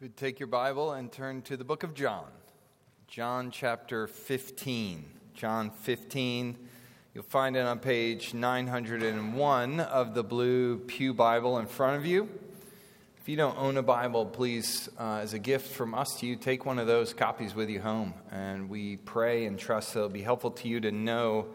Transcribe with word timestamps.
Would 0.00 0.16
take 0.16 0.40
your 0.40 0.48
Bible 0.48 0.92
and 0.92 1.10
turn 1.10 1.40
to 1.42 1.56
the 1.56 1.62
book 1.62 1.84
of 1.84 1.94
John. 1.94 2.26
John 3.06 3.52
chapter 3.52 4.08
15. 4.08 5.04
John 5.34 5.70
15. 5.70 6.58
You'll 7.14 7.22
find 7.22 7.56
it 7.56 7.60
on 7.60 7.78
page 7.78 8.34
901 8.34 9.78
of 9.78 10.14
the 10.14 10.24
blue 10.24 10.78
Pew 10.78 11.14
Bible 11.14 11.58
in 11.58 11.66
front 11.66 11.96
of 11.96 12.04
you. 12.04 12.28
If 13.20 13.28
you 13.28 13.36
don't 13.36 13.56
own 13.56 13.76
a 13.76 13.84
Bible, 13.84 14.26
please, 14.26 14.88
uh, 14.98 15.20
as 15.22 15.32
a 15.32 15.38
gift 15.38 15.72
from 15.72 15.94
us 15.94 16.16
to 16.18 16.26
you, 16.26 16.34
take 16.34 16.66
one 16.66 16.80
of 16.80 16.88
those 16.88 17.14
copies 17.14 17.54
with 17.54 17.70
you 17.70 17.80
home. 17.80 18.14
And 18.32 18.68
we 18.68 18.96
pray 18.96 19.46
and 19.46 19.56
trust 19.56 19.94
that 19.94 20.00
it'll 20.00 20.10
be 20.10 20.22
helpful 20.22 20.50
to 20.50 20.68
you 20.68 20.80
to 20.80 20.90
know 20.90 21.46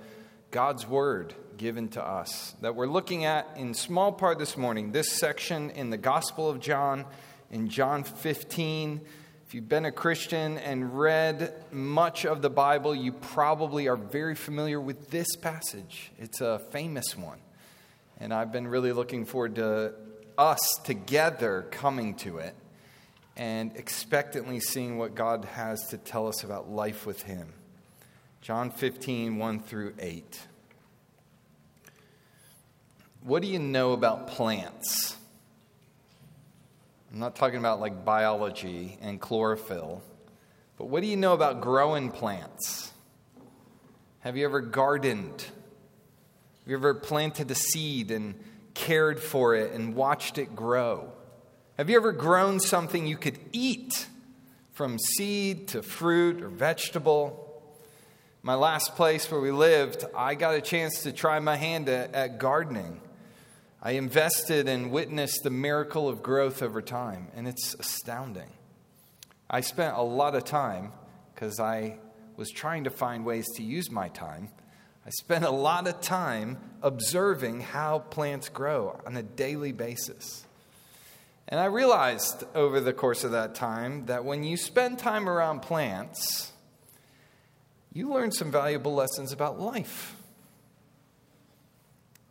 God's 0.49 0.87
Word 0.87 1.33
given 1.57 1.89
to 1.89 2.01
us. 2.01 2.55
That 2.61 2.73
we're 2.73 2.87
looking 2.87 3.25
at 3.25 3.49
in 3.57 3.73
small 3.73 4.13
part 4.13 4.39
this 4.39 4.55
morning, 4.55 4.93
this 4.93 5.11
section 5.11 5.71
in 5.71 5.89
the 5.89 5.97
Gospel 5.97 6.49
of 6.49 6.61
John 6.61 7.05
in 7.51 7.69
John 7.69 8.03
15. 8.03 9.01
If 9.47 9.55
you've 9.55 9.69
been 9.69 9.85
a 9.85 9.91
Christian 9.91 10.57
and 10.59 10.97
read 10.99 11.53
much 11.71 12.25
of 12.25 12.41
the 12.41 12.49
Bible, 12.49 12.93
you 12.93 13.11
probably 13.11 13.87
are 13.87 13.95
very 13.95 14.35
familiar 14.35 14.79
with 14.79 15.09
this 15.09 15.35
passage. 15.35 16.11
It's 16.19 16.41
a 16.41 16.59
famous 16.71 17.17
one. 17.17 17.39
And 18.19 18.33
I've 18.33 18.51
been 18.51 18.67
really 18.67 18.91
looking 18.91 19.25
forward 19.25 19.55
to 19.55 19.93
us 20.37 20.59
together 20.83 21.67
coming 21.71 22.15
to 22.15 22.37
it 22.37 22.55
and 23.35 23.75
expectantly 23.75 24.59
seeing 24.59 24.97
what 24.97 25.15
God 25.15 25.45
has 25.45 25.79
to 25.89 25.97
tell 25.97 26.27
us 26.27 26.43
about 26.43 26.69
life 26.69 27.05
with 27.05 27.23
Him. 27.23 27.53
John 28.41 28.69
15, 28.69 29.37
1 29.37 29.59
through 29.61 29.95
8. 29.97 30.39
What 33.21 33.41
do 33.41 33.47
you 33.47 33.59
know 33.59 33.93
about 33.93 34.27
plants? 34.27 35.17
I'm 37.11 37.17
not 37.17 37.35
talking 37.35 37.57
about 37.57 37.79
like 37.79 38.05
biology 38.05 38.99
and 39.01 39.19
chlorophyll, 39.19 40.03
but 40.77 40.85
what 40.85 41.01
do 41.01 41.07
you 41.07 41.17
know 41.17 41.33
about 41.33 41.59
growing 41.59 42.11
plants? 42.11 42.93
Have 44.19 44.37
you 44.37 44.45
ever 44.45 44.61
gardened? 44.61 45.41
Have 45.41 46.67
you 46.67 46.75
ever 46.75 46.93
planted 46.93 47.49
a 47.49 47.55
seed 47.55 48.11
and 48.11 48.35
cared 48.75 49.19
for 49.19 49.55
it 49.55 49.73
and 49.73 49.95
watched 49.95 50.37
it 50.37 50.55
grow? 50.55 51.11
Have 51.77 51.89
you 51.89 51.95
ever 51.95 52.11
grown 52.11 52.59
something 52.59 53.07
you 53.07 53.17
could 53.17 53.39
eat 53.53 54.05
from 54.73 54.99
seed 54.99 55.69
to 55.69 55.81
fruit 55.81 56.43
or 56.43 56.49
vegetable? 56.49 57.63
My 58.43 58.53
last 58.53 58.95
place 58.95 59.29
where 59.31 59.41
we 59.41 59.51
lived, 59.51 60.05
I 60.15 60.35
got 60.35 60.53
a 60.53 60.61
chance 60.61 61.01
to 61.03 61.11
try 61.11 61.39
my 61.39 61.55
hand 61.55 61.89
at, 61.89 62.13
at 62.13 62.37
gardening. 62.37 63.01
I 63.81 63.91
invested 63.91 64.67
and 64.67 64.91
witnessed 64.91 65.43
the 65.43 65.49
miracle 65.49 66.09
of 66.09 66.21
growth 66.21 66.61
over 66.61 66.81
time, 66.81 67.29
and 67.33 67.47
it's 67.47 67.75
astounding. 67.79 68.49
I 69.49 69.61
spent 69.61 69.95
a 69.95 70.01
lot 70.01 70.35
of 70.35 70.43
time 70.43 70.91
because 71.33 71.61
I 71.61 71.97
was 72.35 72.49
trying 72.49 72.83
to 72.83 72.89
find 72.89 73.25
ways 73.25 73.45
to 73.55 73.63
use 73.63 73.89
my 73.89 74.09
time. 74.09 74.49
I 75.05 75.11
spent 75.11 75.45
a 75.45 75.49
lot 75.49 75.87
of 75.87 76.01
time 76.01 76.57
observing 76.81 77.61
how 77.61 77.99
plants 77.99 78.49
grow 78.49 78.99
on 79.05 79.15
a 79.15 79.23
daily 79.23 79.71
basis. 79.71 80.45
And 81.47 81.59
I 81.59 81.65
realized 81.65 82.43
over 82.53 82.81
the 82.81 82.93
course 82.93 83.23
of 83.23 83.31
that 83.31 83.55
time 83.55 84.05
that 84.07 84.25
when 84.25 84.43
you 84.43 84.57
spend 84.57 84.99
time 84.99 85.27
around 85.27 85.61
plants, 85.61 86.51
you 87.93 88.13
learn 88.13 88.31
some 88.31 88.51
valuable 88.51 88.93
lessons 88.93 89.31
about 89.31 89.59
life. 89.59 90.15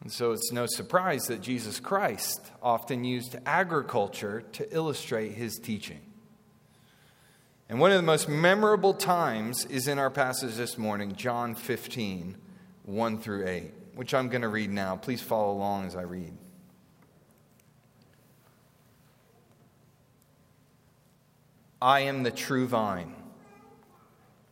And 0.01 0.13
so 0.13 0.33
it's 0.33 0.53
no 0.53 0.67
surprise 0.67 1.27
that 1.27 1.41
Jesus 1.41 1.81
Christ 1.81 2.41
often 2.63 3.05
used 3.05 3.37
agriculture 3.45 4.43
to 4.53 4.75
illustrate 4.75 5.33
his 5.33 5.59
teaching. 5.59 6.01
And 7.69 7.81
one 7.81 7.91
of 7.91 7.97
the 7.97 8.03
most 8.03 8.29
memorable 8.29 8.95
times 8.95 9.67
is 9.67 9.89
in 9.89 9.99
our 9.99 10.11
passage 10.11 10.55
this 10.55 10.79
morning, 10.79 11.15
John 11.17 11.55
15, 11.55 12.37
1 12.85 13.19
through 13.19 13.47
8, 13.47 13.73
which 13.95 14.15
I'm 14.15 14.29
going 14.29 14.43
to 14.43 14.49
read 14.49 14.71
now. 14.71 14.97
Please 14.97 15.21
follow 15.21 15.53
along 15.53 15.87
as 15.87 15.97
I 15.97 16.03
read. 16.03 16.33
I 21.81 22.01
am 22.01 22.23
the 22.23 22.31
true 22.31 22.67
vine, 22.67 23.15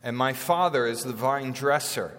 and 0.02 0.16
my 0.16 0.32
Father 0.32 0.86
is 0.86 1.02
the 1.02 1.12
vine 1.12 1.52
dresser. 1.52 2.18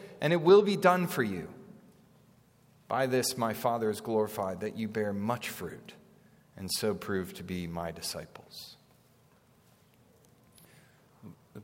and 0.21 0.31
it 0.31 0.41
will 0.41 0.61
be 0.61 0.77
done 0.77 1.07
for 1.07 1.23
you. 1.23 1.49
By 2.87 3.07
this 3.07 3.37
my 3.37 3.53
Father 3.53 3.89
is 3.89 3.99
glorified, 3.99 4.61
that 4.61 4.77
you 4.77 4.87
bear 4.87 5.11
much 5.11 5.49
fruit, 5.49 5.93
and 6.55 6.69
so 6.71 6.93
prove 6.93 7.33
to 7.35 7.43
be 7.43 7.65
my 7.65 7.91
disciples. 7.91 8.77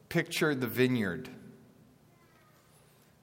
Picture 0.09 0.55
the 0.55 0.67
vineyard. 0.67 1.29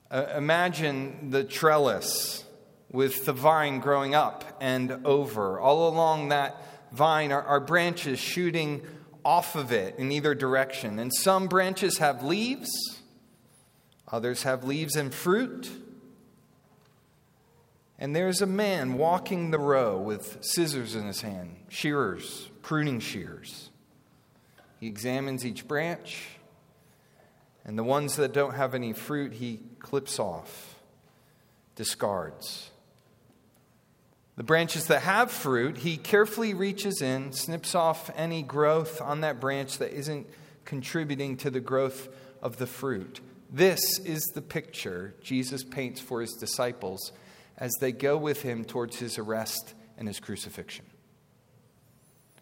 Uh, 0.09 0.27
imagine 0.37 1.31
the 1.31 1.43
trellis 1.43 2.45
with 2.91 3.25
the 3.25 3.33
vine 3.33 3.79
growing 3.79 4.15
up 4.15 4.57
and 4.61 5.05
over. 5.05 5.59
All 5.59 5.89
along 5.89 6.29
that 6.29 6.61
vine 6.91 7.31
are, 7.31 7.43
are 7.43 7.59
branches 7.59 8.19
shooting 8.19 8.81
off 9.25 9.55
of 9.55 9.71
it 9.71 9.95
in 9.97 10.11
either 10.11 10.35
direction. 10.35 10.99
And 10.99 11.13
some 11.13 11.47
branches 11.47 11.97
have 11.97 12.23
leaves 12.23 12.69
Others 14.11 14.43
have 14.43 14.63
leaves 14.63 14.95
and 14.95 15.13
fruit. 15.13 15.69
And 17.97 18.15
there's 18.15 18.41
a 18.41 18.45
man 18.45 18.97
walking 18.97 19.51
the 19.51 19.59
row 19.59 19.97
with 19.97 20.37
scissors 20.41 20.95
in 20.95 21.05
his 21.07 21.21
hand, 21.21 21.55
shearers, 21.69 22.49
pruning 22.61 22.99
shears. 22.99 23.69
He 24.79 24.87
examines 24.87 25.45
each 25.45 25.67
branch, 25.67 26.27
and 27.63 27.77
the 27.77 27.83
ones 27.83 28.17
that 28.17 28.33
don't 28.33 28.53
have 28.53 28.75
any 28.75 28.93
fruit, 28.93 29.33
he 29.33 29.61
clips 29.79 30.19
off, 30.19 30.75
discards. 31.75 32.69
The 34.35 34.43
branches 34.43 34.87
that 34.87 35.03
have 35.03 35.31
fruit, 35.31 35.77
he 35.77 35.95
carefully 35.95 36.53
reaches 36.53 37.01
in, 37.01 37.31
snips 37.31 37.73
off 37.73 38.11
any 38.15 38.43
growth 38.43 39.01
on 39.01 39.21
that 39.21 39.39
branch 39.39 39.77
that 39.77 39.93
isn't 39.93 40.27
contributing 40.65 41.37
to 41.37 41.49
the 41.49 41.61
growth 41.61 42.09
of 42.41 42.57
the 42.57 42.67
fruit. 42.67 43.21
This 43.51 43.99
is 43.99 44.23
the 44.33 44.41
picture 44.41 45.15
Jesus 45.21 45.63
paints 45.63 46.01
for 46.01 46.21
his 46.21 46.33
disciples 46.33 47.11
as 47.57 47.71
they 47.79 47.91
go 47.91 48.17
with 48.17 48.41
him 48.41 48.65
towards 48.65 48.97
his 48.97 49.17
arrest 49.17 49.73
and 49.97 50.07
his 50.07 50.19
crucifixion. 50.19 50.85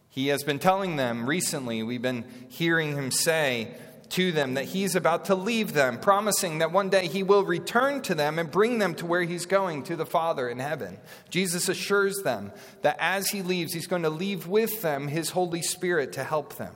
He 0.09 0.27
has 0.27 0.43
been 0.43 0.59
telling 0.59 0.95
them 0.95 1.27
recently, 1.27 1.81
we've 1.83 2.01
been 2.01 2.25
hearing 2.49 2.95
him 2.95 3.09
say 3.11 3.75
to 4.09 4.31
them 4.31 4.53
that 4.53 4.65
he's 4.65 4.95
about 4.95 5.25
to 5.25 5.35
leave 5.35 5.73
them, 5.73 5.99
promising 5.99 6.59
that 6.59 6.71
one 6.71 6.89
day 6.89 7.07
he 7.07 7.23
will 7.23 7.43
return 7.43 7.99
to 8.03 8.13
them 8.13 8.37
and 8.37 8.51
bring 8.51 8.77
them 8.77 8.93
to 8.95 9.07
where 9.07 9.23
he's 9.23 9.47
going, 9.47 9.81
to 9.83 9.95
the 9.95 10.05
Father 10.05 10.47
in 10.47 10.59
heaven. 10.59 10.99
Jesus 11.31 11.67
assures 11.67 12.21
them 12.21 12.51
that 12.83 12.97
as 12.99 13.29
he 13.29 13.41
leaves, 13.41 13.73
he's 13.73 13.87
going 13.87 14.03
to 14.03 14.11
leave 14.11 14.45
with 14.45 14.83
them 14.83 15.07
his 15.07 15.31
Holy 15.31 15.63
Spirit 15.63 16.13
to 16.13 16.23
help 16.23 16.57
them. 16.57 16.75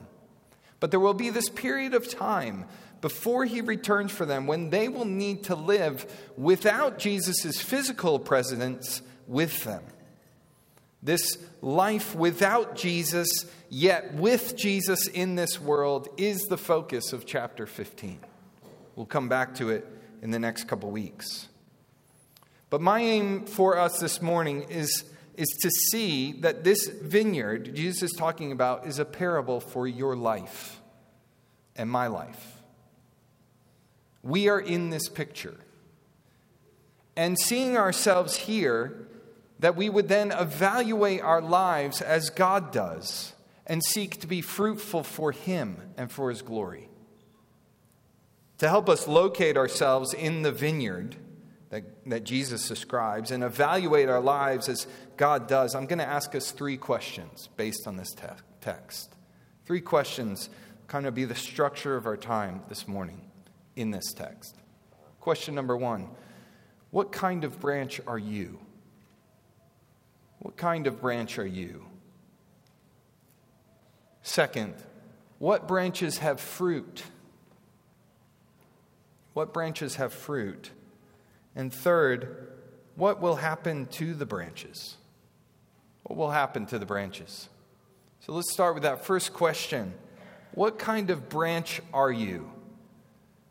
But 0.80 0.90
there 0.90 1.00
will 1.00 1.14
be 1.14 1.30
this 1.30 1.48
period 1.48 1.94
of 1.94 2.08
time 2.08 2.64
before 3.00 3.44
he 3.44 3.60
returns 3.60 4.10
for 4.10 4.26
them 4.26 4.46
when 4.46 4.70
they 4.70 4.88
will 4.88 5.04
need 5.04 5.44
to 5.44 5.54
live 5.54 6.06
without 6.36 6.98
Jesus' 6.98 7.60
physical 7.60 8.18
presence 8.18 9.02
with 9.26 9.64
them. 9.64 9.82
This 11.02 11.38
life 11.62 12.14
without 12.14 12.74
Jesus, 12.74 13.46
yet 13.68 14.14
with 14.14 14.56
Jesus 14.56 15.06
in 15.06 15.36
this 15.36 15.60
world, 15.60 16.08
is 16.16 16.40
the 16.42 16.58
focus 16.58 17.12
of 17.12 17.24
chapter 17.24 17.66
15. 17.66 18.18
We'll 18.96 19.06
come 19.06 19.28
back 19.28 19.54
to 19.56 19.70
it 19.70 19.86
in 20.22 20.32
the 20.32 20.40
next 20.40 20.64
couple 20.64 20.90
weeks. 20.90 21.48
But 22.70 22.80
my 22.80 23.00
aim 23.00 23.46
for 23.46 23.78
us 23.78 23.98
this 24.00 24.20
morning 24.20 24.62
is, 24.64 25.04
is 25.36 25.48
to 25.62 25.70
see 25.70 26.32
that 26.40 26.64
this 26.64 26.88
vineyard 26.88 27.74
Jesus 27.74 28.10
is 28.10 28.12
talking 28.12 28.50
about 28.50 28.86
is 28.86 28.98
a 28.98 29.04
parable 29.04 29.60
for 29.60 29.86
your 29.86 30.16
life 30.16 30.80
and 31.76 31.88
my 31.88 32.08
life. 32.08 32.57
We 34.22 34.48
are 34.48 34.60
in 34.60 34.90
this 34.90 35.08
picture. 35.08 35.56
And 37.16 37.38
seeing 37.38 37.76
ourselves 37.76 38.36
here, 38.36 39.08
that 39.58 39.76
we 39.76 39.88
would 39.88 40.08
then 40.08 40.30
evaluate 40.30 41.20
our 41.20 41.40
lives 41.40 42.00
as 42.00 42.30
God 42.30 42.70
does 42.70 43.32
and 43.66 43.82
seek 43.84 44.20
to 44.20 44.26
be 44.26 44.40
fruitful 44.40 45.02
for 45.02 45.32
Him 45.32 45.78
and 45.96 46.10
for 46.10 46.30
His 46.30 46.42
glory. 46.42 46.88
To 48.58 48.68
help 48.68 48.88
us 48.88 49.06
locate 49.06 49.56
ourselves 49.56 50.14
in 50.14 50.42
the 50.42 50.52
vineyard 50.52 51.16
that, 51.70 51.84
that 52.06 52.24
Jesus 52.24 52.66
describes 52.66 53.30
and 53.30 53.44
evaluate 53.44 54.08
our 54.08 54.20
lives 54.20 54.68
as 54.68 54.86
God 55.16 55.46
does, 55.46 55.74
I'm 55.74 55.86
going 55.86 55.98
to 55.98 56.08
ask 56.08 56.34
us 56.34 56.50
three 56.50 56.76
questions 56.76 57.48
based 57.56 57.86
on 57.86 57.96
this 57.96 58.12
te- 58.14 58.26
text. 58.60 59.14
Three 59.64 59.80
questions 59.80 60.48
kind 60.86 61.04
of 61.04 61.14
be 61.14 61.24
the 61.24 61.34
structure 61.34 61.96
of 61.96 62.06
our 62.06 62.16
time 62.16 62.62
this 62.68 62.88
morning 62.88 63.27
in 63.78 63.92
this 63.92 64.12
text. 64.12 64.56
Question 65.20 65.54
number 65.54 65.76
one 65.76 66.08
What 66.90 67.12
kind 67.12 67.44
of 67.44 67.60
branch 67.60 68.00
are 68.06 68.18
you? 68.18 68.58
What 70.40 70.56
kind 70.56 70.86
of 70.86 71.00
branch 71.00 71.38
are 71.38 71.46
you? 71.46 71.84
Second, 74.22 74.74
what 75.38 75.66
branches 75.66 76.18
have 76.18 76.40
fruit? 76.40 77.04
What 79.32 79.54
branches 79.54 79.96
have 79.96 80.12
fruit? 80.12 80.70
And 81.54 81.72
third, 81.72 82.52
what 82.96 83.20
will 83.20 83.36
happen 83.36 83.86
to 83.86 84.14
the 84.14 84.26
branches? 84.26 84.96
What 86.02 86.16
will 86.16 86.30
happen 86.30 86.66
to 86.66 86.78
the 86.78 86.86
branches? 86.86 87.48
So 88.20 88.32
let's 88.32 88.52
start 88.52 88.74
with 88.74 88.82
that 88.82 89.04
first 89.04 89.32
question 89.32 89.94
What 90.52 90.78
kind 90.78 91.10
of 91.10 91.28
branch 91.28 91.80
are 91.92 92.10
you? 92.10 92.50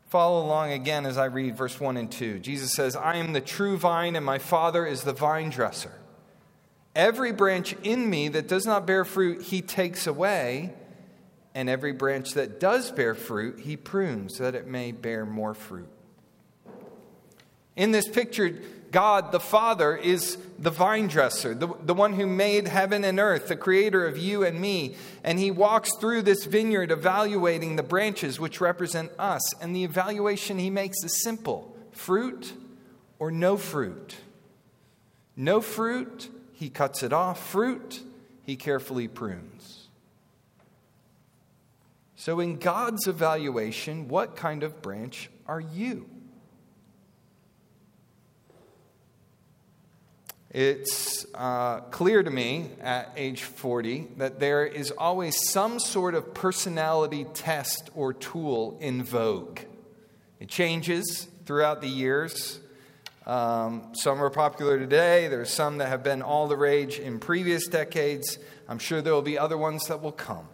Follow 0.08 0.42
along 0.44 0.72
again 0.72 1.04
as 1.04 1.18
I 1.18 1.26
read 1.26 1.56
verse 1.56 1.78
1 1.78 1.98
and 1.98 2.10
2. 2.10 2.38
Jesus 2.38 2.72
says, 2.72 2.96
I 2.96 3.16
am 3.16 3.34
the 3.34 3.42
true 3.42 3.76
vine, 3.76 4.16
and 4.16 4.24
my 4.24 4.38
Father 4.38 4.86
is 4.86 5.02
the 5.02 5.12
vine 5.12 5.50
dresser. 5.50 5.92
Every 6.94 7.30
branch 7.30 7.74
in 7.82 8.08
me 8.08 8.28
that 8.28 8.48
does 8.48 8.64
not 8.64 8.86
bear 8.86 9.04
fruit, 9.04 9.42
he 9.42 9.60
takes 9.60 10.06
away, 10.06 10.74
and 11.54 11.68
every 11.68 11.92
branch 11.92 12.32
that 12.34 12.58
does 12.58 12.90
bear 12.90 13.14
fruit, 13.14 13.60
he 13.60 13.76
prunes 13.76 14.38
that 14.38 14.54
it 14.54 14.66
may 14.66 14.92
bear 14.92 15.26
more 15.26 15.52
fruit. 15.52 15.88
In 17.76 17.92
this 17.92 18.08
picture, 18.08 18.62
God 18.90 19.32
the 19.32 19.40
Father 19.40 19.96
is 19.96 20.38
the 20.58 20.70
vine 20.70 21.08
dresser, 21.08 21.54
the, 21.54 21.68
the 21.82 21.94
one 21.94 22.14
who 22.14 22.26
made 22.26 22.66
heaven 22.66 23.04
and 23.04 23.20
earth, 23.20 23.48
the 23.48 23.56
creator 23.56 24.06
of 24.06 24.16
you 24.16 24.44
and 24.44 24.60
me. 24.60 24.96
And 25.22 25.38
he 25.38 25.50
walks 25.50 25.94
through 25.96 26.22
this 26.22 26.44
vineyard 26.44 26.90
evaluating 26.90 27.76
the 27.76 27.82
branches 27.82 28.40
which 28.40 28.60
represent 28.60 29.12
us. 29.18 29.54
And 29.60 29.74
the 29.74 29.84
evaluation 29.84 30.58
he 30.58 30.70
makes 30.70 31.04
is 31.04 31.22
simple 31.22 31.76
fruit 31.92 32.54
or 33.18 33.30
no 33.30 33.56
fruit. 33.56 34.16
No 35.36 35.60
fruit, 35.60 36.28
he 36.52 36.70
cuts 36.70 37.02
it 37.02 37.12
off. 37.12 37.44
Fruit, 37.50 38.00
he 38.44 38.56
carefully 38.56 39.06
prunes. 39.06 39.88
So, 42.16 42.40
in 42.40 42.58
God's 42.58 43.06
evaluation, 43.06 44.08
what 44.08 44.34
kind 44.34 44.64
of 44.64 44.82
branch 44.82 45.30
are 45.46 45.60
you? 45.60 46.08
It's 50.50 51.26
uh, 51.34 51.80
clear 51.90 52.22
to 52.22 52.30
me 52.30 52.70
at 52.80 53.12
age 53.16 53.42
40 53.42 54.08
that 54.16 54.40
there 54.40 54.64
is 54.64 54.90
always 54.92 55.36
some 55.50 55.78
sort 55.78 56.14
of 56.14 56.32
personality 56.32 57.26
test 57.34 57.90
or 57.94 58.14
tool 58.14 58.78
in 58.80 59.02
vogue. 59.02 59.60
It 60.40 60.48
changes 60.48 61.28
throughout 61.44 61.82
the 61.82 61.88
years. 61.88 62.60
Um, 63.26 63.92
some 63.92 64.22
are 64.22 64.30
popular 64.30 64.78
today. 64.78 65.28
There's 65.28 65.50
some 65.50 65.78
that 65.78 65.88
have 65.88 66.02
been 66.02 66.22
all 66.22 66.48
the 66.48 66.56
rage 66.56 66.98
in 66.98 67.20
previous 67.20 67.66
decades. 67.66 68.38
I'm 68.68 68.78
sure 68.78 69.02
there 69.02 69.12
will 69.12 69.20
be 69.20 69.38
other 69.38 69.58
ones 69.58 69.86
that 69.88 70.00
will 70.00 70.12
come. 70.12 70.48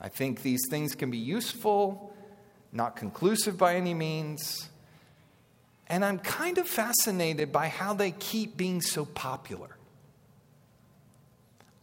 I 0.00 0.08
think 0.08 0.42
these 0.42 0.60
things 0.70 0.94
can 0.94 1.10
be 1.10 1.18
useful, 1.18 2.14
not 2.70 2.94
conclusive 2.94 3.58
by 3.58 3.74
any 3.74 3.92
means. 3.92 4.68
And 5.88 6.04
I'm 6.04 6.18
kind 6.18 6.58
of 6.58 6.68
fascinated 6.68 7.50
by 7.50 7.68
how 7.68 7.94
they 7.94 8.10
keep 8.10 8.56
being 8.56 8.82
so 8.82 9.04
popular. 9.04 9.76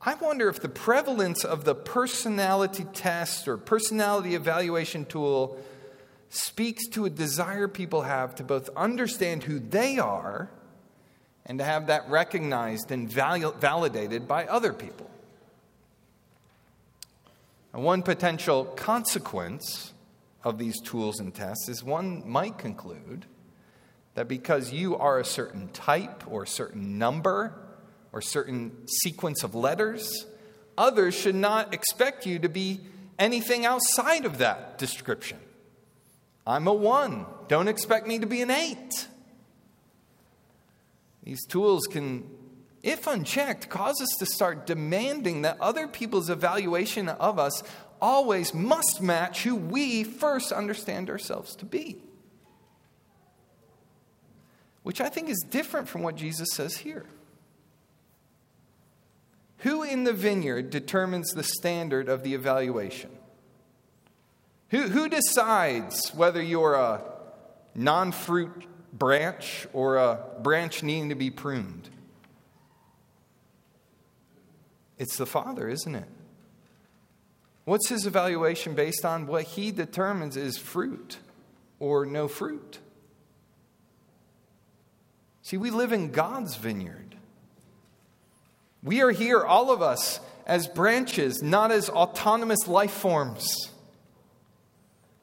I 0.01 0.13
wonder 0.13 0.47
if 0.49 0.61
the 0.61 0.69
prevalence 0.69 1.43
of 1.43 1.65
the 1.65 1.73
personality 1.73 2.85
test 2.93 3.47
or 3.47 3.57
personality 3.57 4.35
evaluation 4.35 5.05
tool 5.05 5.57
speaks 6.29 6.87
to 6.89 7.05
a 7.05 7.09
desire 7.09 7.67
people 7.67 8.03
have 8.03 8.35
to 8.35 8.43
both 8.43 8.69
understand 8.75 9.43
who 9.43 9.57
they 9.57 9.97
are 9.97 10.51
and 11.47 11.57
to 11.57 11.65
have 11.65 11.87
that 11.87 12.07
recognized 12.07 12.91
and 12.91 13.09
validated 13.09 14.27
by 14.27 14.45
other 14.45 14.73
people. 14.73 15.09
And 17.73 17.83
one 17.83 18.03
potential 18.03 18.65
consequence 18.65 19.93
of 20.43 20.59
these 20.59 20.79
tools 20.81 21.19
and 21.19 21.33
tests 21.33 21.67
is 21.67 21.83
one 21.83 22.27
might 22.29 22.59
conclude 22.59 23.25
that 24.15 24.27
because 24.27 24.71
you 24.71 24.95
are 24.97 25.19
a 25.19 25.25
certain 25.25 25.67
type 25.69 26.23
or 26.27 26.43
a 26.43 26.47
certain 26.47 26.97
number 26.97 27.53
or 28.11 28.21
certain 28.21 28.87
sequence 28.87 29.43
of 29.43 29.53
letters, 29.53 30.25
others 30.77 31.13
should 31.13 31.35
not 31.35 31.73
expect 31.73 32.25
you 32.25 32.39
to 32.39 32.49
be 32.49 32.79
anything 33.19 33.65
outside 33.65 34.25
of 34.25 34.39
that 34.39 34.77
description. 34.77 35.37
I'm 36.47 36.67
a 36.67 36.73
one. 36.73 37.25
Don't 37.47 37.67
expect 37.67 38.07
me 38.07 38.19
to 38.19 38.25
be 38.25 38.41
an 38.41 38.51
eight. 38.51 39.07
These 41.23 41.45
tools 41.45 41.87
can, 41.87 42.29
if 42.83 43.07
unchecked, 43.07 43.67
cause 43.67 43.99
us 43.99 44.15
to 44.19 44.25
start 44.25 44.65
demanding 44.65 45.41
that 45.41 45.59
other 45.59 45.87
people's 45.87 46.29
evaluation 46.29 47.09
of 47.09 47.37
us 47.39 47.63
always 48.01 48.53
must 48.53 49.01
match 49.01 49.43
who 49.43 49.55
we 49.55 50.03
first 50.03 50.51
understand 50.51 51.09
ourselves 51.09 51.55
to 51.55 51.65
be 51.65 51.97
which 54.85 55.01
I 55.01 55.09
think 55.09 55.29
is 55.29 55.43
different 55.49 55.89
from 55.89 56.03
what 56.03 56.15
Jesus 56.15 56.47
says 56.53 56.77
here. 56.77 57.07
Who 59.59 59.81
in 59.81 60.03
the 60.03 60.13
vineyard 60.13 60.69
determines 60.69 61.31
the 61.31 61.41
standard 61.41 62.07
of 62.07 62.21
the 62.21 62.35
evaluation? 62.35 63.09
Who, 64.69 64.83
who 64.83 65.09
decides 65.09 66.09
whether 66.13 66.39
you're 66.39 66.75
a 66.75 67.01
non 67.73 68.11
fruit 68.11 68.67
branch 68.93 69.65
or 69.73 69.97
a 69.97 70.19
branch 70.43 70.83
needing 70.83 71.09
to 71.09 71.15
be 71.15 71.31
pruned? 71.31 71.89
It's 74.99 75.17
the 75.17 75.25
Father, 75.25 75.67
isn't 75.67 75.95
it? 75.95 76.09
What's 77.63 77.89
his 77.89 78.05
evaluation 78.05 78.75
based 78.75 79.03
on? 79.03 79.25
What 79.25 79.45
he 79.45 79.71
determines 79.71 80.37
is 80.37 80.59
fruit 80.59 81.17
or 81.79 82.05
no 82.05 82.27
fruit. 82.27 82.77
See, 85.45 85.57
we 85.57 85.69
live 85.69 85.93
in 85.93 86.09
God's 86.09 86.55
vineyard. 86.55 87.15
We 88.81 89.03
are 89.03 89.11
here, 89.11 89.43
all 89.43 89.69
of 89.69 89.79
us, 89.79 90.19
as 90.47 90.67
branches, 90.67 91.43
not 91.43 91.71
as 91.71 91.87
autonomous 91.87 92.67
life 92.67 92.89
forms. 92.89 93.71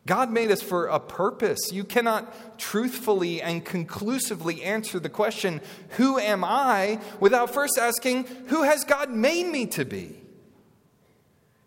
God 0.07 0.31
made 0.31 0.53
us 0.53 0.63
for 0.63 0.87
a 0.87 1.01
purpose. 1.01 1.73
You 1.73 1.83
cannot 1.83 2.57
truthfully 2.57 3.43
and 3.43 3.65
conclusively 3.65 4.63
answer 4.63 5.01
the 5.01 5.09
question, 5.09 5.61
Who 5.97 6.21
am 6.21 6.45
I? 6.45 7.01
without 7.19 7.53
first 7.53 7.77
asking, 7.77 8.27
Who 8.47 8.63
has 8.63 8.85
God 8.85 9.11
made 9.11 9.49
me 9.49 9.67
to 9.67 9.85
be? 9.85 10.23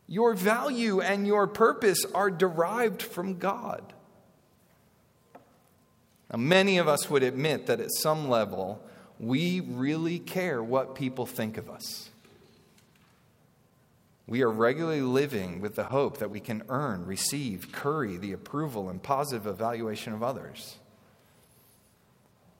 Your 0.08 0.34
value 0.34 1.02
and 1.02 1.28
your 1.28 1.46
purpose 1.48 2.06
are 2.14 2.32
derived 2.32 3.02
from 3.02 3.38
God. 3.38 3.92
Now, 6.36 6.42
many 6.42 6.80
of 6.80 6.90
us 6.90 7.10
would 7.10 7.24
admit 7.24 7.68
that 7.68 7.80
at 7.80 7.94
some 7.94 8.28
level, 8.28 8.84
we 9.22 9.62
really 9.62 10.20
care 10.20 10.62
what 10.62 10.94
people 10.94 11.26
think 11.26 11.58
of 11.58 11.70
us. 11.70 12.10
We 14.28 14.42
are 14.42 14.52
regularly 14.52 15.00
living 15.00 15.62
with 15.62 15.76
the 15.76 15.86
hope 15.86 16.18
that 16.18 16.30
we 16.30 16.42
can 16.42 16.64
earn, 16.68 17.06
receive, 17.06 17.72
curry 17.72 18.18
the 18.18 18.34
approval 18.34 18.90
and 18.90 19.02
positive 19.02 19.48
evaluation 19.48 20.12
of 20.12 20.24
others. 20.24 20.76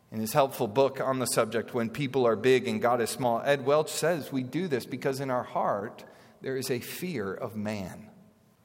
In 0.10 0.22
his 0.22 0.32
helpful 0.32 0.70
book 0.70 1.02
on 1.02 1.20
the 1.20 1.26
subject, 1.26 1.74
When 1.74 1.90
People 1.90 2.26
Are 2.26 2.38
Big 2.38 2.70
and 2.70 2.82
God 2.82 3.02
is 3.02 3.10
Small, 3.10 3.42
Ed 3.44 3.66
Welch 3.66 3.92
says 3.92 4.32
we 4.32 4.44
do 4.44 4.70
this 4.70 4.86
because 4.86 5.20
in 5.20 5.30
our 5.30 5.44
heart 5.44 6.06
there 6.40 6.56
is 6.56 6.72
a 6.72 6.80
fear 6.80 7.34
of 7.34 7.58
man. 7.58 8.08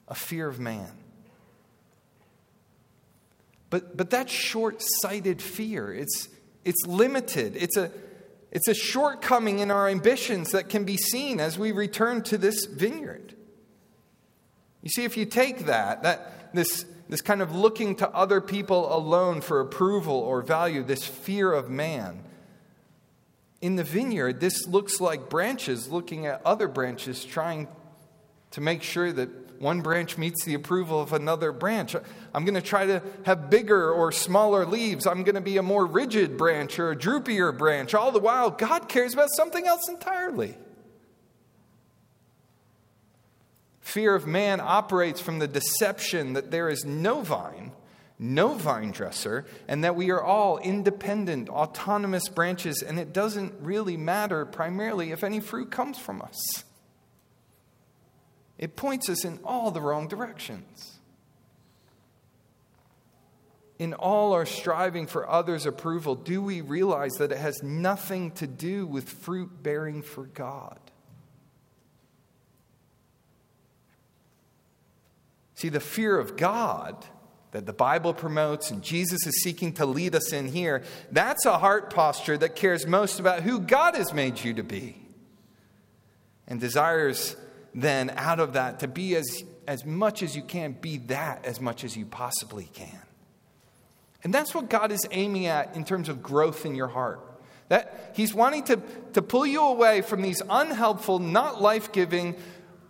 A 0.06 0.14
fear 0.14 0.46
of 0.46 0.60
man. 0.60 0.99
But, 3.70 3.96
but 3.96 4.10
that's 4.10 4.32
short 4.32 4.82
sighted 5.00 5.40
fear. 5.40 5.94
It's, 5.94 6.28
it's 6.64 6.84
limited. 6.86 7.56
It's 7.56 7.76
a, 7.76 7.90
it's 8.50 8.68
a 8.68 8.74
shortcoming 8.74 9.60
in 9.60 9.70
our 9.70 9.88
ambitions 9.88 10.50
that 10.50 10.68
can 10.68 10.84
be 10.84 10.96
seen 10.96 11.38
as 11.38 11.58
we 11.58 11.70
return 11.72 12.22
to 12.24 12.36
this 12.36 12.66
vineyard. 12.66 13.34
You 14.82 14.90
see, 14.90 15.04
if 15.04 15.16
you 15.16 15.24
take 15.24 15.66
that, 15.66 16.02
that 16.02 16.52
this, 16.52 16.84
this 17.08 17.20
kind 17.20 17.42
of 17.42 17.54
looking 17.54 17.96
to 17.96 18.08
other 18.10 18.40
people 18.40 18.92
alone 18.94 19.40
for 19.40 19.60
approval 19.60 20.16
or 20.16 20.42
value, 20.42 20.82
this 20.82 21.04
fear 21.04 21.52
of 21.52 21.70
man, 21.70 22.24
in 23.60 23.76
the 23.76 23.84
vineyard, 23.84 24.40
this 24.40 24.66
looks 24.66 25.00
like 25.00 25.28
branches 25.28 25.90
looking 25.90 26.26
at 26.26 26.40
other 26.44 26.66
branches, 26.66 27.24
trying 27.24 27.68
to 28.52 28.60
make 28.60 28.82
sure 28.82 29.12
that 29.12 29.28
one 29.60 29.82
branch 29.82 30.16
meets 30.16 30.42
the 30.46 30.54
approval 30.54 31.02
of 31.02 31.12
another 31.12 31.52
branch. 31.52 31.94
I'm 32.34 32.46
going 32.46 32.54
to 32.54 32.62
try 32.62 32.86
to 32.86 33.02
have 33.24 33.50
bigger 33.50 33.92
or 33.92 34.10
smaller 34.10 34.64
leaves. 34.64 35.06
I'm 35.06 35.22
going 35.22 35.34
to 35.34 35.42
be 35.42 35.58
a 35.58 35.62
more 35.62 35.84
rigid 35.84 36.38
branch 36.38 36.78
or 36.78 36.90
a 36.90 36.96
droopier 36.96 37.56
branch. 37.56 37.92
All 37.92 38.10
the 38.10 38.20
while, 38.20 38.50
God 38.50 38.88
cares 38.88 39.12
about 39.12 39.28
something 39.36 39.66
else 39.66 39.86
entirely. 39.86 40.56
Fear 43.80 44.14
of 44.14 44.26
man 44.26 44.60
operates 44.60 45.20
from 45.20 45.40
the 45.40 45.48
deception 45.48 46.32
that 46.32 46.50
there 46.50 46.70
is 46.70 46.86
no 46.86 47.20
vine, 47.20 47.72
no 48.18 48.54
vine 48.54 48.92
dresser, 48.92 49.44
and 49.68 49.84
that 49.84 49.94
we 49.94 50.10
are 50.10 50.22
all 50.22 50.56
independent, 50.56 51.50
autonomous 51.50 52.30
branches, 52.30 52.82
and 52.82 52.98
it 52.98 53.12
doesn't 53.12 53.52
really 53.60 53.98
matter 53.98 54.46
primarily 54.46 55.12
if 55.12 55.22
any 55.22 55.38
fruit 55.38 55.70
comes 55.70 55.98
from 55.98 56.22
us. 56.22 56.64
It 58.60 58.76
points 58.76 59.08
us 59.08 59.24
in 59.24 59.40
all 59.42 59.70
the 59.70 59.80
wrong 59.80 60.06
directions. 60.06 60.98
In 63.78 63.94
all 63.94 64.34
our 64.34 64.44
striving 64.44 65.06
for 65.06 65.26
others' 65.26 65.64
approval, 65.64 66.14
do 66.14 66.42
we 66.42 66.60
realize 66.60 67.12
that 67.12 67.32
it 67.32 67.38
has 67.38 67.62
nothing 67.62 68.32
to 68.32 68.46
do 68.46 68.86
with 68.86 69.08
fruit 69.08 69.62
bearing 69.62 70.02
for 70.02 70.26
God? 70.26 70.78
See, 75.54 75.70
the 75.70 75.80
fear 75.80 76.18
of 76.18 76.36
God 76.36 77.06
that 77.52 77.64
the 77.64 77.72
Bible 77.72 78.12
promotes 78.12 78.70
and 78.70 78.82
Jesus 78.82 79.26
is 79.26 79.42
seeking 79.42 79.72
to 79.74 79.86
lead 79.86 80.14
us 80.14 80.34
in 80.34 80.48
here, 80.48 80.82
that's 81.10 81.46
a 81.46 81.56
heart 81.56 81.94
posture 81.94 82.36
that 82.36 82.56
cares 82.56 82.86
most 82.86 83.18
about 83.18 83.42
who 83.42 83.58
God 83.58 83.94
has 83.94 84.12
made 84.12 84.44
you 84.44 84.52
to 84.52 84.62
be 84.62 85.00
and 86.46 86.60
desires 86.60 87.36
then 87.74 88.10
out 88.16 88.40
of 88.40 88.54
that 88.54 88.80
to 88.80 88.88
be 88.88 89.14
as, 89.16 89.44
as 89.66 89.84
much 89.84 90.22
as 90.22 90.36
you 90.36 90.42
can, 90.42 90.72
be 90.72 90.98
that 90.98 91.44
as 91.44 91.60
much 91.60 91.84
as 91.84 91.96
you 91.96 92.06
possibly 92.06 92.68
can. 92.72 93.02
And 94.22 94.34
that's 94.34 94.54
what 94.54 94.68
God 94.68 94.92
is 94.92 95.06
aiming 95.10 95.46
at 95.46 95.74
in 95.76 95.84
terms 95.84 96.08
of 96.08 96.22
growth 96.22 96.66
in 96.66 96.74
your 96.74 96.88
heart. 96.88 97.20
That 97.68 98.12
He's 98.14 98.34
wanting 98.34 98.64
to, 98.64 98.80
to 99.14 99.22
pull 99.22 99.46
you 99.46 99.62
away 99.62 100.02
from 100.02 100.22
these 100.22 100.42
unhelpful, 100.48 101.20
not 101.20 101.62
life 101.62 101.92
giving, 101.92 102.36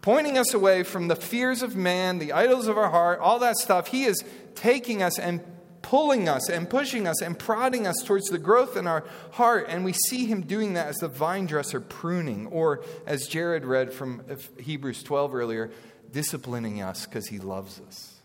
pointing 0.03 0.39
us 0.39 0.55
away 0.55 0.83
from 0.83 1.09
the 1.09 1.17
fears 1.17 1.63
of 1.63 1.77
man, 1.77 2.19
the 2.19 2.33
idols 2.33 2.67
of 2.67 2.79
our 2.79 2.91
heart, 2.91 3.21
all 3.21 3.39
that 3.41 3.59
stuff. 3.59 3.89
He 3.89 4.05
is 4.05 4.25
taking 4.55 5.03
us 5.03 5.19
and 5.19 5.41
pulling 5.83 6.29
us 6.29 6.49
and 6.49 6.69
pushing 6.69 7.07
us 7.07 7.23
and 7.23 7.39
prodding 7.39 7.87
us 7.87 8.03
towards 8.05 8.29
the 8.29 8.39
growth 8.39 8.77
in 8.77 8.87
our 8.87 9.05
heart. 9.33 9.67
And 9.69 9.85
we 9.85 9.93
see 9.93 10.27
him 10.27 10.43
doing 10.43 10.75
that 10.75 10.89
as 10.89 10.97
the 10.97 11.09
vine 11.09 11.47
dresser 11.47 11.81
pruning, 11.81 12.47
or 12.49 12.83
as 13.07 13.27
Jared 13.27 13.65
read 13.65 13.93
from 13.93 14.23
Hebrews 14.59 15.03
12 15.03 15.35
earlier, 15.35 15.71
disciplining 16.13 16.83
us 16.83 17.07
because 17.07 17.29
he 17.29 17.39
loves 17.39 17.81
us. 17.87 18.21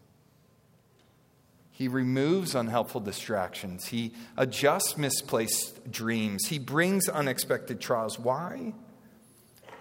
He 1.76 1.90
removes 1.90 2.56
unhelpful 2.56 3.02
distractions. 3.02 3.88
He 3.88 4.14
adjusts 4.38 4.98
misplaced 4.98 5.92
dreams. 5.92 6.48
He 6.48 6.58
brings 6.58 7.10
unexpected 7.10 7.82
trials. 7.82 8.18
Why? 8.18 8.74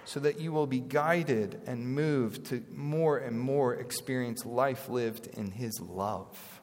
So 0.04 0.19
that 0.19 0.40
you 0.40 0.50
will 0.50 0.66
be 0.66 0.81
guided 0.81 1.61
and 1.66 1.95
moved 1.95 2.47
to 2.47 2.64
more 2.73 3.19
and 3.19 3.38
more 3.38 3.75
experience 3.75 4.45
life 4.45 4.88
lived 4.88 5.28
in 5.28 5.52
His 5.52 5.81
love. 5.81 6.53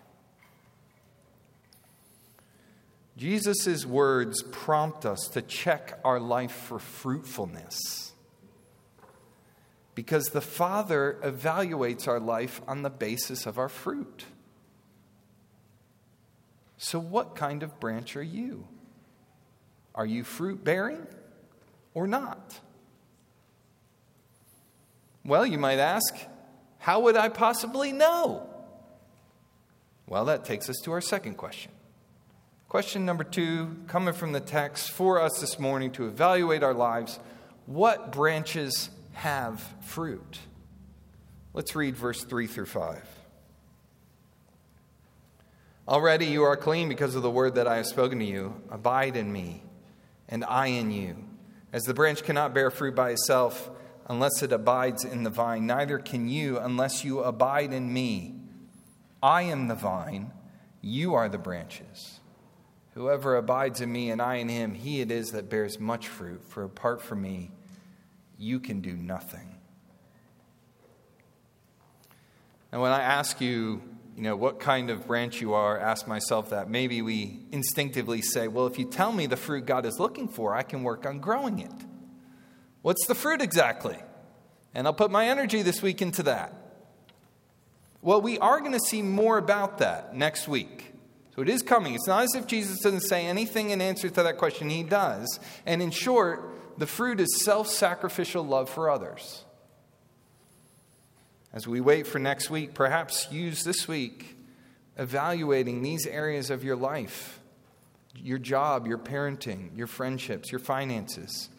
Jesus' 3.17 3.85
words 3.85 4.43
prompt 4.51 5.05
us 5.05 5.27
to 5.33 5.41
check 5.41 5.99
our 6.03 6.19
life 6.19 6.51
for 6.51 6.79
fruitfulness. 6.79 8.13
Because 9.93 10.27
the 10.27 10.41
Father 10.41 11.19
evaluates 11.23 12.07
our 12.07 12.19
life 12.19 12.61
on 12.67 12.81
the 12.81 12.89
basis 12.89 13.45
of 13.45 13.59
our 13.59 13.69
fruit. 13.69 14.25
So, 16.77 16.97
what 16.97 17.35
kind 17.35 17.61
of 17.61 17.79
branch 17.79 18.15
are 18.15 18.23
you? 18.23 18.67
Are 19.93 20.05
you 20.05 20.23
fruit 20.23 20.63
bearing 20.63 21.05
or 21.93 22.07
not? 22.07 22.59
Well, 25.23 25.45
you 25.45 25.57
might 25.57 25.77
ask, 25.77 26.15
how 26.79 27.01
would 27.01 27.15
I 27.15 27.29
possibly 27.29 27.91
know? 27.91 28.49
Well, 30.07 30.25
that 30.25 30.45
takes 30.45 30.69
us 30.69 30.77
to 30.83 30.91
our 30.93 31.01
second 31.01 31.35
question. 31.35 31.71
Question 32.71 33.05
number 33.05 33.25
two, 33.25 33.75
coming 33.87 34.13
from 34.13 34.31
the 34.31 34.39
text 34.39 34.91
for 34.91 35.19
us 35.19 35.41
this 35.41 35.59
morning 35.59 35.91
to 35.91 36.07
evaluate 36.07 36.63
our 36.63 36.73
lives 36.73 37.19
what 37.65 38.13
branches 38.13 38.89
have 39.11 39.59
fruit? 39.81 40.39
Let's 41.53 41.75
read 41.75 41.97
verse 41.97 42.23
3 42.23 42.47
through 42.47 42.67
5. 42.67 43.03
Already 45.85 46.27
you 46.27 46.43
are 46.43 46.55
clean 46.55 46.87
because 46.87 47.13
of 47.13 47.23
the 47.23 47.29
word 47.29 47.55
that 47.55 47.67
I 47.67 47.75
have 47.75 47.87
spoken 47.87 48.19
to 48.19 48.25
you. 48.25 48.61
Abide 48.71 49.17
in 49.17 49.33
me, 49.33 49.63
and 50.29 50.45
I 50.45 50.67
in 50.67 50.91
you. 50.91 51.17
As 51.73 51.83
the 51.83 51.93
branch 51.93 52.23
cannot 52.23 52.53
bear 52.53 52.71
fruit 52.71 52.95
by 52.95 53.09
itself 53.09 53.69
unless 54.07 54.41
it 54.41 54.53
abides 54.53 55.03
in 55.03 55.23
the 55.23 55.29
vine, 55.29 55.67
neither 55.67 55.99
can 55.99 56.29
you 56.29 56.57
unless 56.57 57.03
you 57.03 57.19
abide 57.19 57.73
in 57.73 57.91
me. 57.91 58.35
I 59.21 59.41
am 59.41 59.67
the 59.67 59.75
vine, 59.75 60.31
you 60.79 61.13
are 61.15 61.27
the 61.27 61.37
branches. 61.37 62.20
Whoever 62.93 63.35
abides 63.37 63.79
in 63.79 63.91
me 63.91 64.11
and 64.11 64.21
I 64.21 64.35
in 64.35 64.49
him, 64.49 64.73
he 64.73 65.01
it 65.01 65.11
is 65.11 65.31
that 65.31 65.49
bears 65.49 65.79
much 65.79 66.07
fruit, 66.07 66.43
for 66.49 66.63
apart 66.63 67.01
from 67.01 67.21
me, 67.21 67.51
you 68.37 68.59
can 68.59 68.81
do 68.81 68.93
nothing. 68.93 69.55
And 72.71 72.81
when 72.81 72.91
I 72.91 73.01
ask 73.01 73.39
you, 73.39 73.81
you 74.15 74.23
know, 74.23 74.35
what 74.35 74.59
kind 74.59 74.89
of 74.89 75.07
branch 75.07 75.39
you 75.41 75.53
are, 75.53 75.79
ask 75.79 76.07
myself 76.07 76.49
that. 76.49 76.69
Maybe 76.69 77.01
we 77.01 77.39
instinctively 77.51 78.21
say, 78.21 78.47
well, 78.47 78.67
if 78.67 78.77
you 78.77 78.85
tell 78.85 79.11
me 79.11 79.25
the 79.25 79.37
fruit 79.37 79.65
God 79.65 79.85
is 79.85 79.99
looking 79.99 80.27
for, 80.27 80.53
I 80.53 80.63
can 80.63 80.83
work 80.83 81.05
on 81.05 81.19
growing 81.19 81.59
it. 81.59 81.71
What's 82.81 83.05
the 83.07 83.15
fruit 83.15 83.41
exactly? 83.41 83.97
And 84.73 84.85
I'll 84.85 84.93
put 84.93 85.11
my 85.11 85.27
energy 85.27 85.61
this 85.61 85.81
week 85.81 86.01
into 86.01 86.23
that. 86.23 86.53
Well, 88.01 88.21
we 88.21 88.37
are 88.39 88.59
going 88.59 88.73
to 88.73 88.79
see 88.79 89.01
more 89.01 89.37
about 89.37 89.77
that 89.77 90.15
next 90.15 90.47
week. 90.47 90.90
So 91.35 91.41
it 91.41 91.49
is 91.49 91.61
coming. 91.61 91.95
It's 91.95 92.07
not 92.07 92.23
as 92.23 92.35
if 92.35 92.45
Jesus 92.45 92.79
doesn't 92.79 93.01
say 93.01 93.25
anything 93.25 93.69
in 93.69 93.81
answer 93.81 94.09
to 94.09 94.23
that 94.23 94.37
question. 94.37 94.69
He 94.69 94.83
does. 94.83 95.39
And 95.65 95.81
in 95.81 95.91
short, 95.91 96.43
the 96.77 96.87
fruit 96.87 97.19
is 97.19 97.43
self 97.43 97.67
sacrificial 97.67 98.45
love 98.45 98.69
for 98.69 98.89
others. 98.89 99.45
As 101.53 101.67
we 101.67 101.81
wait 101.81 102.07
for 102.07 102.19
next 102.19 102.49
week, 102.49 102.73
perhaps 102.73 103.31
use 103.31 103.63
this 103.63 103.87
week 103.87 104.37
evaluating 104.97 105.81
these 105.81 106.05
areas 106.05 106.49
of 106.49 106.63
your 106.63 106.75
life 106.75 107.39
your 108.13 108.37
job, 108.37 108.87
your 108.87 108.97
parenting, 108.97 109.75
your 109.75 109.87
friendships, 109.87 110.51
your 110.51 110.59
finances, 110.59 111.49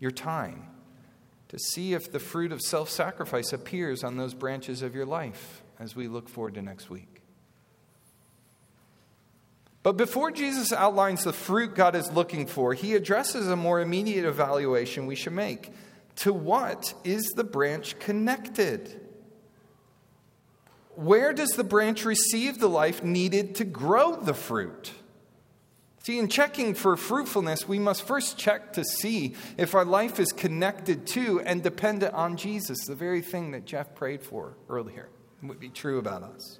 your 0.00 0.10
time 0.10 0.66
to 1.48 1.58
see 1.58 1.94
if 1.94 2.10
the 2.10 2.18
fruit 2.18 2.50
of 2.50 2.60
self 2.60 2.90
sacrifice 2.90 3.52
appears 3.52 4.02
on 4.02 4.16
those 4.16 4.34
branches 4.34 4.82
of 4.82 4.94
your 4.94 5.06
life 5.06 5.62
as 5.78 5.94
we 5.94 6.08
look 6.08 6.28
forward 6.28 6.54
to 6.54 6.62
next 6.62 6.90
week. 6.90 7.13
But 9.84 9.98
before 9.98 10.30
Jesus 10.30 10.72
outlines 10.72 11.24
the 11.24 11.32
fruit 11.34 11.74
God 11.74 11.94
is 11.94 12.10
looking 12.10 12.46
for, 12.46 12.72
he 12.72 12.94
addresses 12.94 13.48
a 13.48 13.54
more 13.54 13.80
immediate 13.80 14.24
evaluation 14.24 15.06
we 15.06 15.14
should 15.14 15.34
make. 15.34 15.70
To 16.16 16.32
what 16.32 16.94
is 17.04 17.22
the 17.36 17.44
branch 17.44 17.98
connected? 17.98 18.98
Where 20.94 21.34
does 21.34 21.50
the 21.50 21.64
branch 21.64 22.06
receive 22.06 22.58
the 22.58 22.68
life 22.68 23.04
needed 23.04 23.56
to 23.56 23.64
grow 23.64 24.16
the 24.16 24.32
fruit? 24.32 24.92
See, 25.98 26.18
in 26.18 26.28
checking 26.28 26.74
for 26.74 26.96
fruitfulness, 26.96 27.68
we 27.68 27.78
must 27.78 28.04
first 28.04 28.38
check 28.38 28.72
to 28.74 28.84
see 28.84 29.34
if 29.58 29.74
our 29.74 29.84
life 29.84 30.18
is 30.18 30.32
connected 30.32 31.06
to 31.08 31.42
and 31.42 31.62
dependent 31.62 32.14
on 32.14 32.38
Jesus, 32.38 32.86
the 32.86 32.94
very 32.94 33.20
thing 33.20 33.50
that 33.50 33.66
Jeff 33.66 33.94
prayed 33.94 34.22
for 34.22 34.56
earlier 34.70 35.10
would 35.42 35.60
be 35.60 35.68
true 35.68 35.98
about 35.98 36.22
us. 36.22 36.58